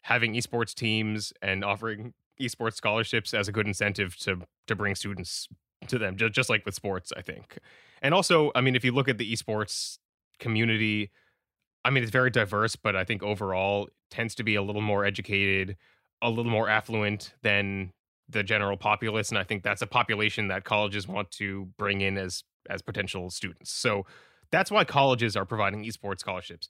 having 0.03 0.33
esports 0.33 0.73
teams 0.73 1.33
and 1.41 1.63
offering 1.63 2.13
esports 2.39 2.75
scholarships 2.75 3.33
as 3.33 3.47
a 3.47 3.51
good 3.51 3.67
incentive 3.67 4.17
to 4.17 4.41
to 4.67 4.75
bring 4.75 4.95
students 4.95 5.47
to 5.87 5.97
them, 5.97 6.15
just, 6.15 6.33
just 6.33 6.49
like 6.49 6.65
with 6.65 6.75
sports, 6.75 7.11
I 7.15 7.21
think. 7.21 7.57
And 8.01 8.13
also, 8.13 8.51
I 8.55 8.61
mean, 8.61 8.75
if 8.75 8.83
you 8.83 8.91
look 8.91 9.09
at 9.09 9.17
the 9.17 9.31
esports 9.31 9.97
community, 10.39 11.11
I 11.83 11.89
mean, 11.89 12.03
it's 12.03 12.11
very 12.11 12.29
diverse, 12.29 12.75
but 12.75 12.95
I 12.95 13.03
think 13.03 13.23
overall 13.23 13.89
tends 14.09 14.35
to 14.35 14.43
be 14.43 14.55
a 14.55 14.61
little 14.61 14.81
more 14.81 15.05
educated, 15.05 15.77
a 16.21 16.29
little 16.29 16.51
more 16.51 16.69
affluent 16.69 17.33
than 17.41 17.91
the 18.31 18.43
general 18.43 18.77
populace 18.77 19.29
and 19.29 19.37
i 19.37 19.43
think 19.43 19.63
that's 19.63 19.81
a 19.81 19.87
population 19.87 20.47
that 20.47 20.63
colleges 20.63 21.07
want 21.07 21.29
to 21.31 21.67
bring 21.77 22.01
in 22.01 22.17
as 22.17 22.43
as 22.69 22.81
potential 22.81 23.29
students. 23.29 23.71
So 23.71 24.05
that's 24.51 24.71
why 24.71 24.83
colleges 24.83 25.35
are 25.35 25.45
providing 25.45 25.83
esports 25.83 26.19
scholarships. 26.19 26.69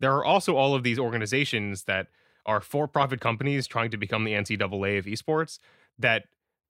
There 0.00 0.14
are 0.14 0.24
also 0.24 0.56
all 0.56 0.74
of 0.74 0.82
these 0.82 0.98
organizations 0.98 1.84
that 1.84 2.08
are 2.46 2.60
for-profit 2.60 3.20
companies 3.20 3.66
trying 3.66 3.90
to 3.90 3.96
become 3.96 4.24
the 4.24 4.32
ncaa 4.32 4.98
of 4.98 5.04
esports 5.04 5.58
that 5.98 6.24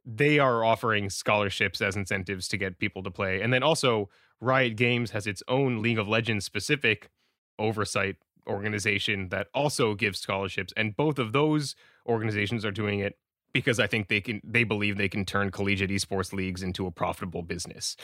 they 0.05 0.39
are 0.39 0.65
offering 0.65 1.11
scholarships 1.11 1.81
as 1.81 1.95
incentives 1.95 2.49
to 2.49 2.57
get 2.57 2.79
people 2.79 3.03
to 3.03 3.11
play. 3.11 3.41
And 3.41 3.53
then 3.53 3.63
also 3.63 4.09
riot 4.41 4.77
games 4.77 5.11
has 5.11 5.27
its 5.27 5.43
own 5.47 5.83
league 5.83 5.99
of 5.99 6.09
legends 6.09 6.45
specific 6.45 7.11
oversight 7.59 8.17
organization 8.47 9.29
that 9.29 9.49
also 9.53 9.95
gives 9.95 10.19
scholarships 10.21 10.73
and 10.75 10.97
both 10.97 11.19
of 11.19 11.33
those 11.33 11.75
organizations 12.07 12.65
are 12.65 12.71
doing 12.71 13.01
it 13.01 13.19
because 13.59 13.81
I 13.81 13.87
think 13.87 14.09
they 14.09 14.21
can 14.21 14.41
they 14.45 14.65
believe 14.65 14.97
they 14.97 15.09
can 15.09 15.25
turn 15.25 15.51
collegiate 15.51 15.91
esports 15.91 16.33
leagues 16.33 16.63
into 16.63 16.87
a 16.87 16.91
profitable 16.91 17.43
business. 17.43 17.97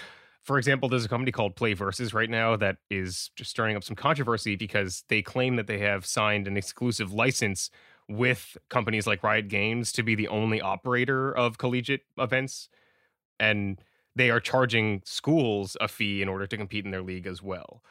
For 0.43 0.59
example, 0.59 0.91
there's 0.91 1.07
a 1.07 1.09
company 1.09 1.33
called 1.33 1.57
PlayVS 1.57 2.13
right 2.13 2.29
now 2.29 2.55
that 2.57 2.77
is 2.91 3.31
just 3.35 3.51
stirring 3.51 3.77
up 3.77 3.85
some 3.85 3.97
controversy 3.97 4.57
because 4.57 5.03
they 5.09 5.23
claim 5.23 5.57
that 5.57 5.67
they 5.67 5.79
have 5.79 6.05
signed 6.05 6.47
an 6.47 6.59
exclusive 6.59 7.13
license 7.15 7.71
with 8.11 8.59
companies 8.69 9.07
like 9.07 9.23
Riot 9.23 9.49
Games 9.49 9.91
to 9.93 10.03
be 10.03 10.15
the 10.15 10.29
only 10.29 10.61
operator 10.61 11.35
of 11.35 11.57
collegiate 11.57 12.03
events 12.19 12.69
and 13.41 13.81
they 14.15 14.31
are 14.31 14.39
charging 14.39 15.03
schools 15.07 15.79
a 15.81 15.89
fee 15.89 16.21
in 16.21 16.29
order 16.29 16.47
to 16.47 16.57
compete 16.59 16.85
in 16.85 16.91
their 16.91 17.03
league 17.03 17.27
as 17.27 17.43
well. 17.43 17.83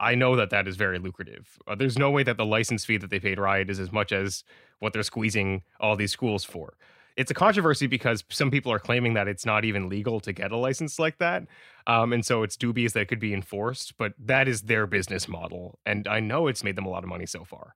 I 0.00 0.16
know 0.16 0.34
that 0.34 0.50
that 0.50 0.66
is 0.66 0.76
very 0.76 0.98
lucrative. 0.98 1.58
Uh, 1.68 1.76
there's 1.76 1.98
no 1.98 2.10
way 2.10 2.22
that 2.24 2.38
the 2.38 2.44
license 2.44 2.84
fee 2.84 2.96
that 2.96 3.10
they 3.10 3.20
paid 3.20 3.38
Riot 3.38 3.70
is 3.70 3.78
as 3.78 3.92
much 3.92 4.10
as 4.10 4.42
what 4.80 4.92
they're 4.92 5.02
squeezing 5.02 5.62
all 5.78 5.94
these 5.94 6.10
schools 6.10 6.42
for 6.42 6.74
it's 7.16 7.30
a 7.30 7.34
controversy 7.34 7.86
because 7.86 8.24
some 8.30 8.50
people 8.50 8.72
are 8.72 8.78
claiming 8.78 9.14
that 9.14 9.28
it's 9.28 9.46
not 9.46 9.64
even 9.64 9.88
legal 9.88 10.20
to 10.20 10.32
get 10.32 10.52
a 10.52 10.56
license 10.56 10.98
like 10.98 11.18
that. 11.18 11.44
Um, 11.86 12.12
and 12.12 12.24
so 12.24 12.42
it's 12.42 12.56
dubious 12.56 12.92
that 12.92 13.00
it 13.00 13.08
could 13.08 13.20
be 13.20 13.34
enforced, 13.34 13.96
but 13.96 14.12
that 14.18 14.48
is 14.48 14.62
their 14.62 14.86
business 14.86 15.28
model. 15.28 15.78
And 15.86 16.06
I 16.08 16.20
know 16.20 16.46
it's 16.46 16.64
made 16.64 16.76
them 16.76 16.86
a 16.86 16.90
lot 16.90 17.02
of 17.02 17.08
money 17.08 17.26
so 17.26 17.44
far. 17.44 17.74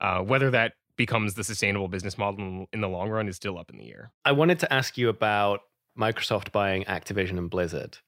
Uh, 0.00 0.20
whether 0.20 0.50
that 0.50 0.72
becomes 0.96 1.34
the 1.34 1.44
sustainable 1.44 1.88
business 1.88 2.18
model 2.18 2.66
in 2.72 2.80
the 2.80 2.88
long 2.88 3.08
run 3.08 3.28
is 3.28 3.36
still 3.36 3.58
up 3.58 3.70
in 3.70 3.78
the 3.78 3.90
air. 3.90 4.12
I 4.24 4.32
wanted 4.32 4.58
to 4.60 4.72
ask 4.72 4.98
you 4.98 5.08
about 5.08 5.60
Microsoft 5.98 6.52
buying 6.52 6.84
Activision 6.84 7.38
and 7.38 7.50
Blizzard 7.50 7.98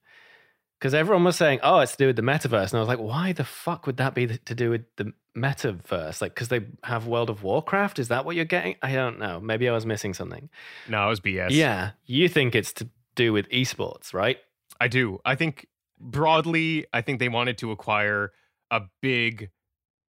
because 0.79 0.93
everyone 0.93 1.23
was 1.23 1.35
saying, 1.35 1.59
"Oh, 1.63 1.79
it's 1.79 1.93
to 1.93 1.97
do 1.97 2.07
with 2.07 2.15
the 2.15 2.21
metaverse," 2.21 2.71
and 2.71 2.75
I 2.75 2.79
was 2.79 2.87
like, 2.87 2.99
"Why 2.99 3.31
the 3.31 3.43
fuck 3.43 3.87
would 3.87 3.97
that 3.97 4.13
be 4.13 4.27
to 4.27 4.55
do 4.55 4.69
with 4.69 4.85
the 4.97 5.13
metaverse? 5.35 6.21
Like, 6.21 6.33
because 6.33 6.49
they 6.49 6.61
have 6.83 7.07
World 7.07 7.29
of 7.29 7.43
Warcraft? 7.43 7.99
Is 7.99 8.07
that 8.09 8.25
what 8.25 8.35
you're 8.35 8.45
getting? 8.45 8.75
I 8.81 8.93
don't 8.93 9.19
know. 9.19 9.39
Maybe 9.39 9.67
I 9.69 9.71
was 9.73 9.85
missing 9.85 10.13
something." 10.13 10.49
No, 10.87 11.05
it 11.05 11.09
was 11.09 11.19
BS. 11.21 11.51
Yeah, 11.51 11.91
you 12.05 12.27
think 12.29 12.55
it's 12.55 12.73
to 12.73 12.89
do 13.15 13.33
with 13.33 13.49
esports, 13.49 14.13
right? 14.13 14.37
I 14.79 14.87
do. 14.87 15.19
I 15.25 15.35
think 15.35 15.67
broadly, 15.99 16.85
I 16.93 17.01
think 17.01 17.19
they 17.19 17.29
wanted 17.29 17.57
to 17.59 17.71
acquire 17.71 18.33
a 18.69 18.81
big 19.01 19.49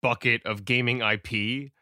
bucket 0.02 0.44
of 0.46 0.64
gaming 0.64 1.00
IP 1.00 1.72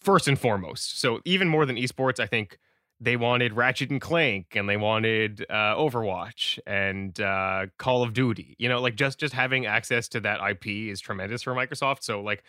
first 0.00 0.28
and 0.28 0.38
foremost. 0.38 1.00
So 1.00 1.20
even 1.24 1.48
more 1.48 1.66
than 1.66 1.76
esports, 1.76 2.18
I 2.18 2.26
think 2.26 2.58
they 2.98 3.16
wanted 3.16 3.52
Ratchet 3.52 3.90
and 3.90 4.00
Clank 4.00 4.56
and 4.56 4.68
they 4.68 4.76
wanted 4.76 5.44
uh, 5.50 5.76
Overwatch 5.76 6.58
and 6.66 7.18
uh, 7.20 7.66
Call 7.78 8.02
of 8.02 8.14
Duty. 8.14 8.56
You 8.58 8.68
know, 8.68 8.80
like 8.80 8.96
just 8.96 9.18
just 9.18 9.34
having 9.34 9.66
access 9.66 10.08
to 10.08 10.20
that 10.20 10.40
IP 10.50 10.66
is 10.66 11.00
tremendous 11.00 11.42
for 11.42 11.54
Microsoft. 11.54 12.02
So, 12.02 12.20
like, 12.22 12.42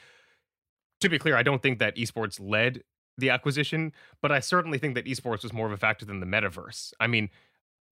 to 1.02 1.10
be 1.10 1.20
clear, 1.20 1.36
I 1.36 1.44
don't 1.44 1.62
think 1.62 1.80
that 1.80 1.98
esports 1.98 2.40
led 2.40 2.84
the 3.18 3.30
acquisition, 3.30 3.92
but 4.22 4.32
I 4.32 4.40
certainly 4.40 4.78
think 4.78 4.96
that 4.96 5.06
esports 5.06 5.44
was 5.44 5.52
more 5.52 5.66
of 5.66 5.74
a 5.74 5.78
factor 5.78 6.06
than 6.06 6.20
the 6.20 6.26
metaverse. 6.26 6.94
I 7.00 7.08
mean, 7.08 7.30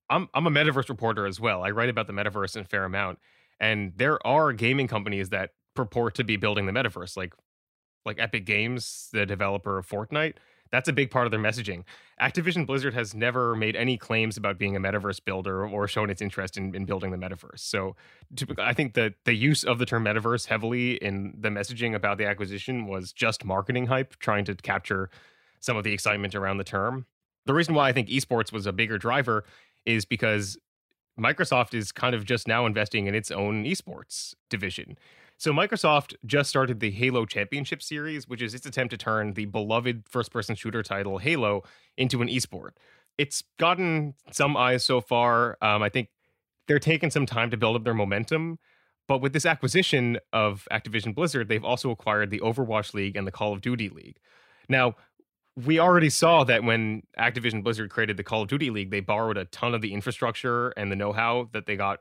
I'm 0.10 0.30
I'm 0.34 0.48
a 0.48 0.52
metaverse 0.52 0.88
reporter 0.88 1.26
as 1.26 1.40
well. 1.40 1.62
I 1.62 1.72
write 1.72 1.90
about 1.90 2.08
the 2.08 2.14
metaverse 2.14 2.56
in 2.56 2.64
fair 2.64 2.86
amount, 2.86 3.20
and 3.60 3.92
there 3.98 4.26
are 4.26 4.54
gaming 4.54 4.88
companies 4.88 5.30
that 5.30 5.52
purport 5.76 6.16
to 6.16 6.24
be 6.24 6.38
building 6.38 6.68
the 6.68 6.72
metaverse, 6.72 7.18
like 7.18 7.34
like 8.06 8.18
Epic 8.18 8.46
Games, 8.46 9.10
the 9.12 9.26
developer 9.26 9.78
of 9.78 9.90
Fortnite 9.90 10.36
that's 10.72 10.90
a 10.90 10.94
big 10.94 11.12
part 11.12 11.26
of 11.26 11.32
their 11.32 11.40
messaging. 11.40 11.84
Activision 12.22 12.66
Blizzard 12.66 12.94
has 12.94 13.14
never 13.14 13.56
made 13.56 13.76
any 13.76 13.98
claims 13.98 14.38
about 14.38 14.58
being 14.58 14.76
a 14.76 14.80
metaverse 14.80 15.24
builder 15.24 15.68
or 15.68 15.88
shown 15.88 16.10
its 16.10 16.22
interest 16.22 16.58
in, 16.58 16.74
in 16.76 16.86
building 16.86 17.12
the 17.12 17.18
metaverse. 17.18 17.60
So 17.60 17.96
I 18.58 18.74
think 18.74 18.94
that 18.94 19.14
the 19.26 19.34
use 19.34 19.64
of 19.64 19.80
the 19.80 19.86
term 19.86 20.06
metaverse 20.06 20.48
heavily 20.48 20.96
in 20.96 21.34
the 21.38 21.50
messaging 21.50 21.94
about 21.94 22.18
the 22.18 22.26
acquisition 22.26 22.88
was 22.88 23.12
just 23.12 23.46
marketing 23.46 23.88
hype, 23.88 24.18
trying 24.20 24.46
to 24.46 24.56
capture 24.56 25.10
some 25.60 25.78
of 25.78 25.84
the 25.84 25.94
excitement 25.94 26.36
around 26.36 26.58
the 26.58 26.64
term. 26.64 27.06
The 27.46 27.54
reason 27.54 27.76
why 27.76 27.90
I 27.90 27.92
think 27.92 28.10
esports 28.10 28.52
was 28.52 28.66
a 28.66 28.74
bigger 28.74 28.98
driver 28.98 29.46
is 29.86 30.06
because 30.06 30.58
Microsoft 31.20 31.74
is 31.74 31.92
kind 31.92 32.16
of 32.16 32.26
just 32.26 32.48
now 32.48 32.66
investing 32.66 33.08
in 33.08 33.16
its 33.16 33.32
own 33.32 33.64
esports 33.64 34.34
division. 34.50 34.98
So 35.38 35.52
Microsoft 35.52 36.16
just 36.26 36.50
started 36.50 36.80
the 36.80 36.92
Halo 36.92 37.26
Championship 37.26 37.82
Series, 37.82 38.28
which 38.28 38.42
is 38.42 38.54
its 38.54 38.66
attempt 38.66 38.92
to 38.92 38.98
turn 38.98 39.34
the 39.34 39.46
beloved 39.46 40.04
first-person 40.10 40.56
shooter 40.56 40.82
title 40.82 41.18
Halo 41.18 41.64
into 41.98 42.22
an 42.22 42.30
esport. 42.30 42.72
It's 43.18 43.44
gotten 43.60 44.14
some 44.32 44.56
eyes 44.56 44.84
so 44.84 45.02
far. 45.02 45.58
Um, 45.62 45.84
I 45.84 45.90
think 45.90 46.10
they're 46.68 46.80
taking 46.80 47.12
some 47.12 47.26
time 47.26 47.52
to 47.52 47.58
build 47.58 47.76
up 47.76 47.84
their 47.84 47.94
momentum. 47.94 48.60
But 49.08 49.20
with 49.22 49.34
this 49.34 49.46
acquisition 49.46 50.18
of 50.34 50.68
Activision 50.72 51.14
Blizzard, 51.14 51.48
they've 51.48 51.64
also 51.64 51.92
acquired 51.92 52.32
the 52.32 52.40
Overwatch 52.40 52.94
League 52.94 53.16
and 53.16 53.28
the 53.28 53.32
Call 53.32 53.54
of 53.54 53.62
Duty 53.62 53.90
League. 53.90 54.18
Now, 54.68 54.96
we 55.56 55.80
already 55.80 56.10
saw 56.10 56.44
that 56.46 56.64
when 56.64 57.04
Activision 57.20 57.64
Blizzard 57.64 57.90
created 57.90 58.18
the 58.18 58.24
Call 58.24 58.42
of 58.42 58.48
Duty 58.48 58.72
League, 58.72 58.90
they 58.90 59.00
borrowed 59.02 59.38
a 59.38 59.46
ton 59.46 59.76
of 59.76 59.82
the 59.82 59.94
infrastructure 59.94 60.70
and 60.70 60.92
the 60.92 60.96
know 60.96 61.14
how 61.14 61.50
that 61.54 61.66
they 61.66 61.76
got 61.76 62.00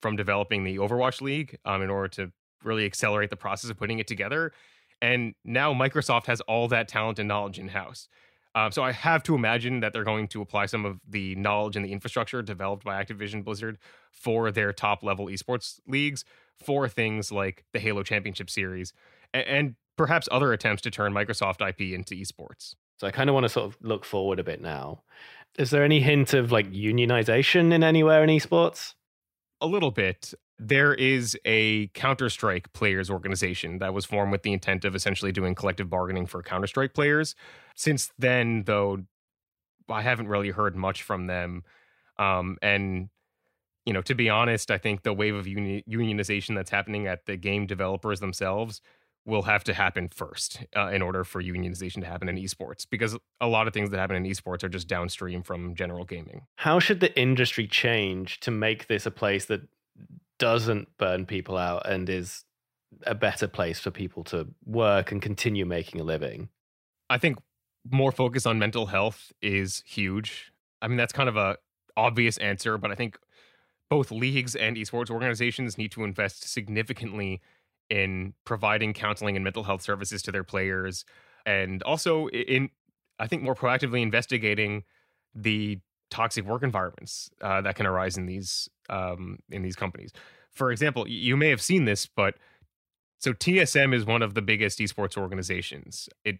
from 0.00 0.16
developing 0.16 0.64
the 0.64 0.78
Overwatch 0.78 1.20
League 1.20 1.58
um, 1.64 1.82
in 1.82 1.90
order 1.90 2.08
to 2.08 2.32
really 2.64 2.84
accelerate 2.84 3.30
the 3.30 3.36
process 3.36 3.70
of 3.70 3.76
putting 3.76 3.98
it 3.98 4.06
together. 4.06 4.52
And 5.00 5.34
now 5.44 5.74
Microsoft 5.74 6.26
has 6.26 6.40
all 6.42 6.68
that 6.68 6.88
talent 6.88 7.18
and 7.18 7.28
knowledge 7.28 7.58
in 7.58 7.68
house. 7.68 8.08
Um, 8.54 8.70
so 8.70 8.82
I 8.82 8.92
have 8.92 9.22
to 9.24 9.34
imagine 9.34 9.80
that 9.80 9.92
they're 9.92 10.04
going 10.04 10.28
to 10.28 10.42
apply 10.42 10.66
some 10.66 10.84
of 10.84 11.00
the 11.08 11.34
knowledge 11.36 11.74
and 11.74 11.84
the 11.84 11.92
infrastructure 11.92 12.42
developed 12.42 12.84
by 12.84 13.02
Activision 13.02 13.44
Blizzard 13.44 13.78
for 14.10 14.50
their 14.50 14.72
top 14.72 15.02
level 15.02 15.26
esports 15.26 15.80
leagues 15.86 16.24
for 16.62 16.88
things 16.88 17.32
like 17.32 17.64
the 17.72 17.80
Halo 17.80 18.02
Championship 18.02 18.50
Series 18.50 18.92
and, 19.32 19.46
and 19.46 19.74
perhaps 19.96 20.28
other 20.30 20.52
attempts 20.52 20.82
to 20.82 20.90
turn 20.90 21.12
Microsoft 21.12 21.66
IP 21.66 21.94
into 21.94 22.14
esports. 22.14 22.74
So 22.98 23.06
I 23.06 23.10
kind 23.10 23.30
of 23.30 23.34
want 23.34 23.44
to 23.44 23.48
sort 23.48 23.66
of 23.66 23.78
look 23.80 24.04
forward 24.04 24.38
a 24.38 24.44
bit 24.44 24.60
now. 24.60 25.02
Is 25.58 25.70
there 25.70 25.84
any 25.84 26.00
hint 26.00 26.34
of 26.34 26.52
like 26.52 26.70
unionization 26.70 27.72
in 27.72 27.82
anywhere 27.82 28.22
in 28.22 28.30
esports? 28.30 28.94
A 29.60 29.66
little 29.66 29.90
bit 29.90 30.34
there 30.68 30.94
is 30.94 31.36
a 31.44 31.88
Counter 31.88 32.28
Strike 32.28 32.72
players 32.72 33.10
organization 33.10 33.78
that 33.78 33.92
was 33.92 34.04
formed 34.04 34.30
with 34.30 34.42
the 34.42 34.52
intent 34.52 34.84
of 34.84 34.94
essentially 34.94 35.32
doing 35.32 35.54
collective 35.54 35.90
bargaining 35.90 36.26
for 36.26 36.42
Counter 36.42 36.66
Strike 36.66 36.94
players. 36.94 37.34
Since 37.74 38.12
then, 38.18 38.64
though, 38.64 39.04
I 39.88 40.02
haven't 40.02 40.28
really 40.28 40.50
heard 40.50 40.76
much 40.76 41.02
from 41.02 41.26
them. 41.26 41.64
Um, 42.18 42.58
and 42.62 43.08
you 43.84 43.92
know, 43.92 44.02
to 44.02 44.14
be 44.14 44.30
honest, 44.30 44.70
I 44.70 44.78
think 44.78 45.02
the 45.02 45.12
wave 45.12 45.34
of 45.34 45.48
uni- 45.48 45.82
unionization 45.90 46.54
that's 46.54 46.70
happening 46.70 47.08
at 47.08 47.26
the 47.26 47.36
game 47.36 47.66
developers 47.66 48.20
themselves 48.20 48.80
will 49.24 49.42
have 49.42 49.64
to 49.64 49.74
happen 49.74 50.08
first 50.08 50.64
uh, 50.76 50.88
in 50.88 51.02
order 51.02 51.24
for 51.24 51.42
unionization 51.42 52.00
to 52.00 52.06
happen 52.06 52.28
in 52.28 52.36
esports 52.36 52.86
because 52.88 53.16
a 53.40 53.46
lot 53.46 53.66
of 53.66 53.74
things 53.74 53.90
that 53.90 53.98
happen 53.98 54.16
in 54.16 54.24
esports 54.24 54.62
are 54.62 54.68
just 54.68 54.88
downstream 54.88 55.42
from 55.42 55.74
general 55.74 56.04
gaming. 56.04 56.42
How 56.56 56.78
should 56.78 57.00
the 57.00 57.16
industry 57.18 57.66
change 57.66 58.38
to 58.40 58.50
make 58.50 58.86
this 58.86 59.06
a 59.06 59.10
place 59.10 59.46
that 59.46 59.62
doesn't 60.42 60.88
burn 60.98 61.24
people 61.24 61.56
out 61.56 61.88
and 61.88 62.08
is 62.08 62.44
a 63.06 63.14
better 63.14 63.46
place 63.46 63.78
for 63.78 63.92
people 63.92 64.24
to 64.24 64.48
work 64.66 65.12
and 65.12 65.22
continue 65.22 65.64
making 65.64 66.00
a 66.00 66.02
living. 66.02 66.48
I 67.08 67.18
think 67.18 67.38
more 67.88 68.10
focus 68.10 68.44
on 68.44 68.58
mental 68.58 68.86
health 68.86 69.32
is 69.40 69.84
huge. 69.86 70.52
I 70.82 70.88
mean, 70.88 70.96
that's 70.96 71.12
kind 71.12 71.28
of 71.28 71.36
a 71.36 71.58
obvious 71.96 72.38
answer, 72.38 72.76
but 72.76 72.90
I 72.90 72.96
think 72.96 73.16
both 73.88 74.10
leagues 74.10 74.56
and 74.56 74.76
esports 74.76 75.10
organizations 75.10 75.78
need 75.78 75.92
to 75.92 76.02
invest 76.02 76.50
significantly 76.50 77.40
in 77.88 78.34
providing 78.44 78.94
counseling 78.94 79.36
and 79.36 79.44
mental 79.44 79.62
health 79.62 79.82
services 79.82 80.22
to 80.22 80.32
their 80.32 80.42
players 80.42 81.04
and 81.46 81.84
also 81.84 82.26
in 82.30 82.68
I 83.20 83.28
think 83.28 83.44
more 83.44 83.54
proactively 83.54 84.02
investigating 84.02 84.82
the 85.36 85.78
toxic 86.12 86.44
work 86.44 86.62
environments 86.62 87.30
uh, 87.40 87.62
that 87.62 87.74
can 87.74 87.86
arise 87.86 88.18
in 88.18 88.26
these 88.26 88.68
um, 88.90 89.38
in 89.50 89.62
these 89.62 89.74
companies. 89.74 90.12
For 90.50 90.70
example, 90.70 91.08
you 91.08 91.36
may 91.36 91.48
have 91.48 91.62
seen 91.62 91.86
this, 91.86 92.06
but 92.06 92.34
so 93.18 93.32
TSM 93.32 93.94
is 93.94 94.04
one 94.04 94.20
of 94.20 94.34
the 94.34 94.42
biggest 94.42 94.78
esports 94.78 95.16
organizations. 95.16 96.10
It's 96.24 96.38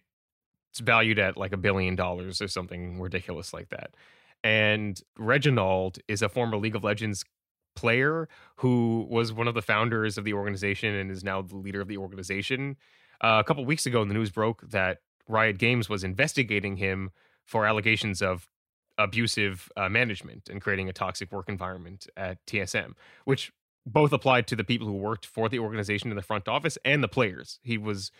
valued 0.79 1.17
at 1.17 1.37
like 1.37 1.53
a 1.53 1.57
billion 1.57 1.95
dollars 1.95 2.41
or 2.41 2.47
something 2.47 3.01
ridiculous 3.01 3.51
like 3.51 3.69
that. 3.69 3.95
And 4.43 5.01
Reginald 5.17 5.97
is 6.07 6.21
a 6.21 6.29
former 6.29 6.57
League 6.57 6.75
of 6.75 6.83
Legends 6.83 7.25
player 7.75 8.29
who 8.57 9.07
was 9.09 9.33
one 9.33 9.47
of 9.47 9.55
the 9.55 9.61
founders 9.63 10.19
of 10.19 10.25
the 10.25 10.33
organization 10.33 10.93
and 10.93 11.09
is 11.09 11.23
now 11.23 11.41
the 11.41 11.55
leader 11.55 11.81
of 11.81 11.87
the 11.87 11.97
organization. 11.97 12.77
Uh, 13.21 13.37
a 13.39 13.43
couple 13.43 13.65
weeks 13.65 13.87
ago, 13.87 14.05
the 14.05 14.13
news 14.13 14.29
broke 14.29 14.69
that 14.69 14.99
Riot 15.27 15.57
Games 15.57 15.89
was 15.89 16.03
investigating 16.03 16.77
him 16.77 17.09
for 17.45 17.65
allegations 17.65 18.21
of 18.21 18.47
abusive 18.97 19.69
uh, 19.75 19.89
management 19.89 20.49
and 20.49 20.61
creating 20.61 20.89
a 20.89 20.93
toxic 20.93 21.31
work 21.31 21.49
environment 21.49 22.07
at 22.15 22.45
TSM, 22.45 22.93
which 23.25 23.51
both 23.85 24.13
applied 24.13 24.47
to 24.47 24.55
the 24.55 24.63
people 24.63 24.87
who 24.87 24.93
worked 24.93 25.25
for 25.25 25.49
the 25.49 25.59
organization 25.59 26.09
in 26.09 26.15
the 26.15 26.21
front 26.21 26.47
office 26.47 26.77
and 26.85 27.03
the 27.03 27.07
players. 27.07 27.59
He 27.63 27.77
was 27.77 28.11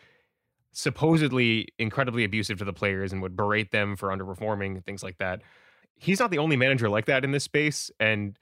supposedly 0.71 1.67
incredibly 1.77 2.23
abusive 2.23 2.57
to 2.57 2.65
the 2.65 2.73
players 2.73 3.13
and 3.13 3.21
would 3.21 3.35
berate 3.35 3.71
them 3.71 3.95
for 3.95 4.09
underperforming 4.09 4.75
and 4.75 4.85
things 4.85 5.03
like 5.03 5.19
that. 5.19 5.41
He's 5.95 6.19
not 6.19 6.31
the 6.31 6.39
only 6.39 6.57
manager 6.57 6.89
like 6.89 7.05
that 7.05 7.23
in 7.23 7.31
this 7.31 7.43
space 7.43 7.91
and 7.99 8.37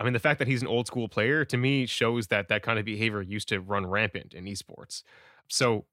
I 0.00 0.04
mean 0.04 0.12
the 0.12 0.18
fact 0.18 0.40
that 0.40 0.48
he's 0.48 0.60
an 0.60 0.68
old 0.68 0.88
school 0.88 1.08
player 1.08 1.44
to 1.44 1.56
me 1.56 1.86
shows 1.86 2.26
that 2.26 2.48
that 2.48 2.62
kind 2.62 2.78
of 2.78 2.84
behavior 2.84 3.22
used 3.22 3.48
to 3.48 3.60
run 3.60 3.86
rampant 3.86 4.34
in 4.34 4.44
esports. 4.44 5.04
So 5.48 5.86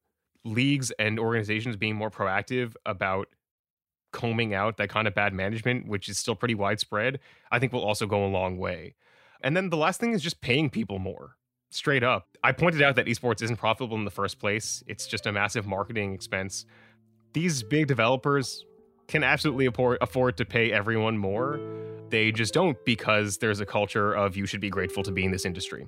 leagues 0.43 0.91
and 0.97 1.19
organizations 1.19 1.75
being 1.75 1.95
more 1.95 2.09
proactive 2.09 2.75
about 2.85 3.27
combing 4.11 4.53
out 4.53 4.77
that 4.77 4.89
kind 4.89 5.07
of 5.07 5.15
bad 5.15 5.33
management, 5.33 5.87
which 5.87 6.09
is 6.09 6.17
still 6.17 6.35
pretty 6.35 6.55
widespread, 6.55 7.19
I 7.51 7.59
think 7.59 7.73
will 7.73 7.83
also 7.83 8.05
go 8.05 8.25
a 8.25 8.27
long 8.27 8.57
way. 8.57 8.95
And 9.41 9.55
then 9.55 9.69
the 9.69 9.77
last 9.77 9.99
thing 9.99 10.13
is 10.13 10.21
just 10.21 10.41
paying 10.41 10.69
people 10.69 10.99
more. 10.99 11.35
Straight 11.69 12.03
up. 12.03 12.37
I 12.43 12.51
pointed 12.51 12.81
out 12.81 12.95
that 12.97 13.05
esports 13.05 13.41
isn't 13.41 13.57
profitable 13.57 13.97
in 13.97 14.05
the 14.05 14.11
first 14.11 14.39
place. 14.39 14.83
It's 14.87 15.07
just 15.07 15.25
a 15.25 15.31
massive 15.31 15.65
marketing 15.65 16.13
expense. 16.13 16.65
These 17.33 17.63
big 17.63 17.87
developers 17.87 18.65
can 19.07 19.23
absolutely 19.23 19.67
afford 20.01 20.37
to 20.37 20.45
pay 20.45 20.71
everyone 20.71 21.17
more. 21.17 21.59
They 22.09 22.31
just 22.31 22.53
don't 22.53 22.77
because 22.85 23.37
there's 23.37 23.61
a 23.61 23.65
culture 23.65 24.13
of 24.13 24.35
you 24.35 24.45
should 24.45 24.59
be 24.59 24.69
grateful 24.69 25.01
to 25.03 25.11
be 25.11 25.23
in 25.23 25.31
this 25.31 25.45
industry. 25.45 25.87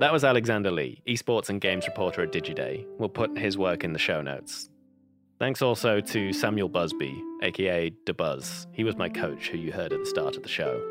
That 0.00 0.12
was 0.12 0.24
Alexander 0.24 0.72
Lee, 0.72 1.00
esports 1.06 1.48
and 1.48 1.60
games 1.60 1.86
reporter 1.86 2.22
at 2.22 2.32
Digiday. 2.32 2.84
We'll 2.98 3.08
put 3.08 3.38
his 3.38 3.56
work 3.56 3.84
in 3.84 3.92
the 3.92 3.98
show 3.98 4.20
notes. 4.20 4.68
Thanks 5.38 5.62
also 5.62 6.00
to 6.00 6.32
Samuel 6.32 6.68
Buzby, 6.68 7.16
aka 7.42 7.90
Dabuz. 8.04 8.66
He 8.72 8.82
was 8.82 8.96
my 8.96 9.08
coach 9.08 9.48
who 9.48 9.58
you 9.58 9.72
heard 9.72 9.92
at 9.92 10.00
the 10.00 10.06
start 10.06 10.36
of 10.36 10.42
the 10.42 10.48
show. 10.48 10.82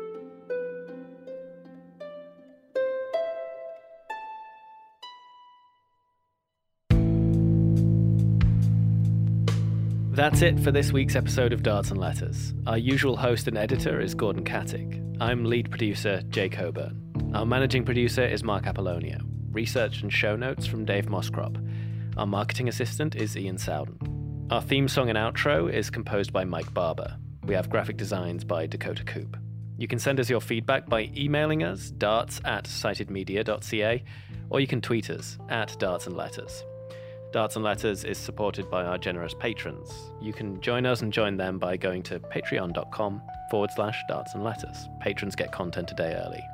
That's 10.12 10.40
it 10.40 10.58
for 10.60 10.70
this 10.70 10.92
week's 10.92 11.14
episode 11.14 11.52
of 11.52 11.62
Darts 11.62 11.90
and 11.90 12.00
Letters. 12.00 12.54
Our 12.66 12.78
usual 12.78 13.16
host 13.16 13.48
and 13.48 13.58
editor 13.58 14.00
is 14.00 14.14
Gordon 14.14 14.44
Katic. 14.44 15.18
I'm 15.20 15.44
lead 15.44 15.70
producer 15.70 16.22
Jake 16.30 16.52
Coburn. 16.52 17.03
Our 17.34 17.44
managing 17.44 17.84
producer 17.84 18.24
is 18.24 18.44
Mark 18.44 18.62
Apollonio. 18.62 19.20
Research 19.50 20.02
and 20.02 20.12
show 20.12 20.36
notes 20.36 20.66
from 20.66 20.84
Dave 20.84 21.06
Moscrop. 21.06 21.56
Our 22.16 22.26
marketing 22.26 22.68
assistant 22.68 23.16
is 23.16 23.36
Ian 23.36 23.58
Sowden. 23.58 24.46
Our 24.52 24.62
theme 24.62 24.86
song 24.86 25.08
and 25.08 25.18
outro 25.18 25.68
is 25.68 25.90
composed 25.90 26.32
by 26.32 26.44
Mike 26.44 26.72
Barber. 26.72 27.16
We 27.44 27.56
have 27.56 27.68
graphic 27.68 27.96
designs 27.96 28.44
by 28.44 28.66
Dakota 28.66 29.02
Coop. 29.02 29.36
You 29.76 29.88
can 29.88 29.98
send 29.98 30.20
us 30.20 30.30
your 30.30 30.40
feedback 30.40 30.88
by 30.88 31.10
emailing 31.16 31.64
us, 31.64 31.90
darts 31.90 32.40
at 32.44 32.66
citedmedia.ca, 32.66 34.04
or 34.50 34.60
you 34.60 34.68
can 34.68 34.80
tweet 34.80 35.10
us 35.10 35.36
at 35.48 35.76
darts 35.80 36.06
and 36.06 36.16
letters. 36.16 36.62
Darts 37.32 37.56
and 37.56 37.64
Letters 37.64 38.04
is 38.04 38.16
supported 38.16 38.70
by 38.70 38.84
our 38.84 38.96
generous 38.96 39.34
patrons. 39.34 39.90
You 40.22 40.32
can 40.32 40.60
join 40.60 40.86
us 40.86 41.02
and 41.02 41.12
join 41.12 41.36
them 41.36 41.58
by 41.58 41.76
going 41.76 42.04
to 42.04 42.20
patreon.com 42.20 43.22
forward 43.50 43.70
slash 43.74 44.00
darts 44.06 44.34
and 44.34 44.44
letters. 44.44 44.88
Patrons 45.00 45.34
get 45.34 45.50
content 45.50 45.90
a 45.90 45.94
day 45.94 46.14
early. 46.14 46.44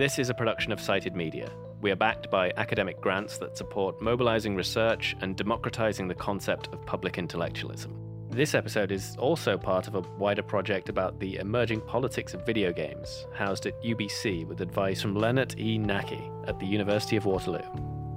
This 0.00 0.18
is 0.18 0.30
a 0.30 0.34
production 0.34 0.72
of 0.72 0.80
Cited 0.80 1.14
Media. 1.14 1.52
We 1.82 1.90
are 1.90 1.94
backed 1.94 2.30
by 2.30 2.54
academic 2.56 3.02
grants 3.02 3.36
that 3.36 3.58
support 3.58 4.00
mobilizing 4.00 4.56
research 4.56 5.14
and 5.20 5.36
democratizing 5.36 6.08
the 6.08 6.14
concept 6.14 6.68
of 6.72 6.86
public 6.86 7.18
intellectualism. 7.18 7.94
This 8.30 8.54
episode 8.54 8.92
is 8.92 9.14
also 9.18 9.58
part 9.58 9.88
of 9.88 9.96
a 9.96 10.00
wider 10.16 10.42
project 10.42 10.88
about 10.88 11.20
the 11.20 11.36
emerging 11.36 11.82
politics 11.82 12.32
of 12.32 12.46
video 12.46 12.72
games, 12.72 13.26
housed 13.34 13.66
at 13.66 13.78
UBC 13.82 14.46
with 14.46 14.62
advice 14.62 15.02
from 15.02 15.16
Leonard 15.16 15.60
E. 15.60 15.76
Naki 15.76 16.30
at 16.46 16.58
the 16.58 16.66
University 16.66 17.16
of 17.16 17.26
Waterloo. 17.26 17.60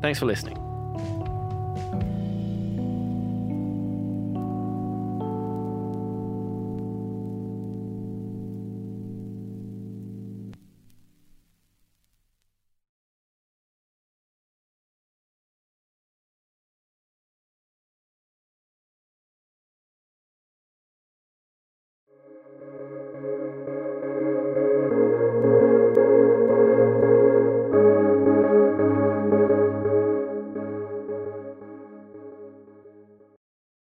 Thanks 0.01 0.19
for 0.19 0.25
listening. 0.25 0.72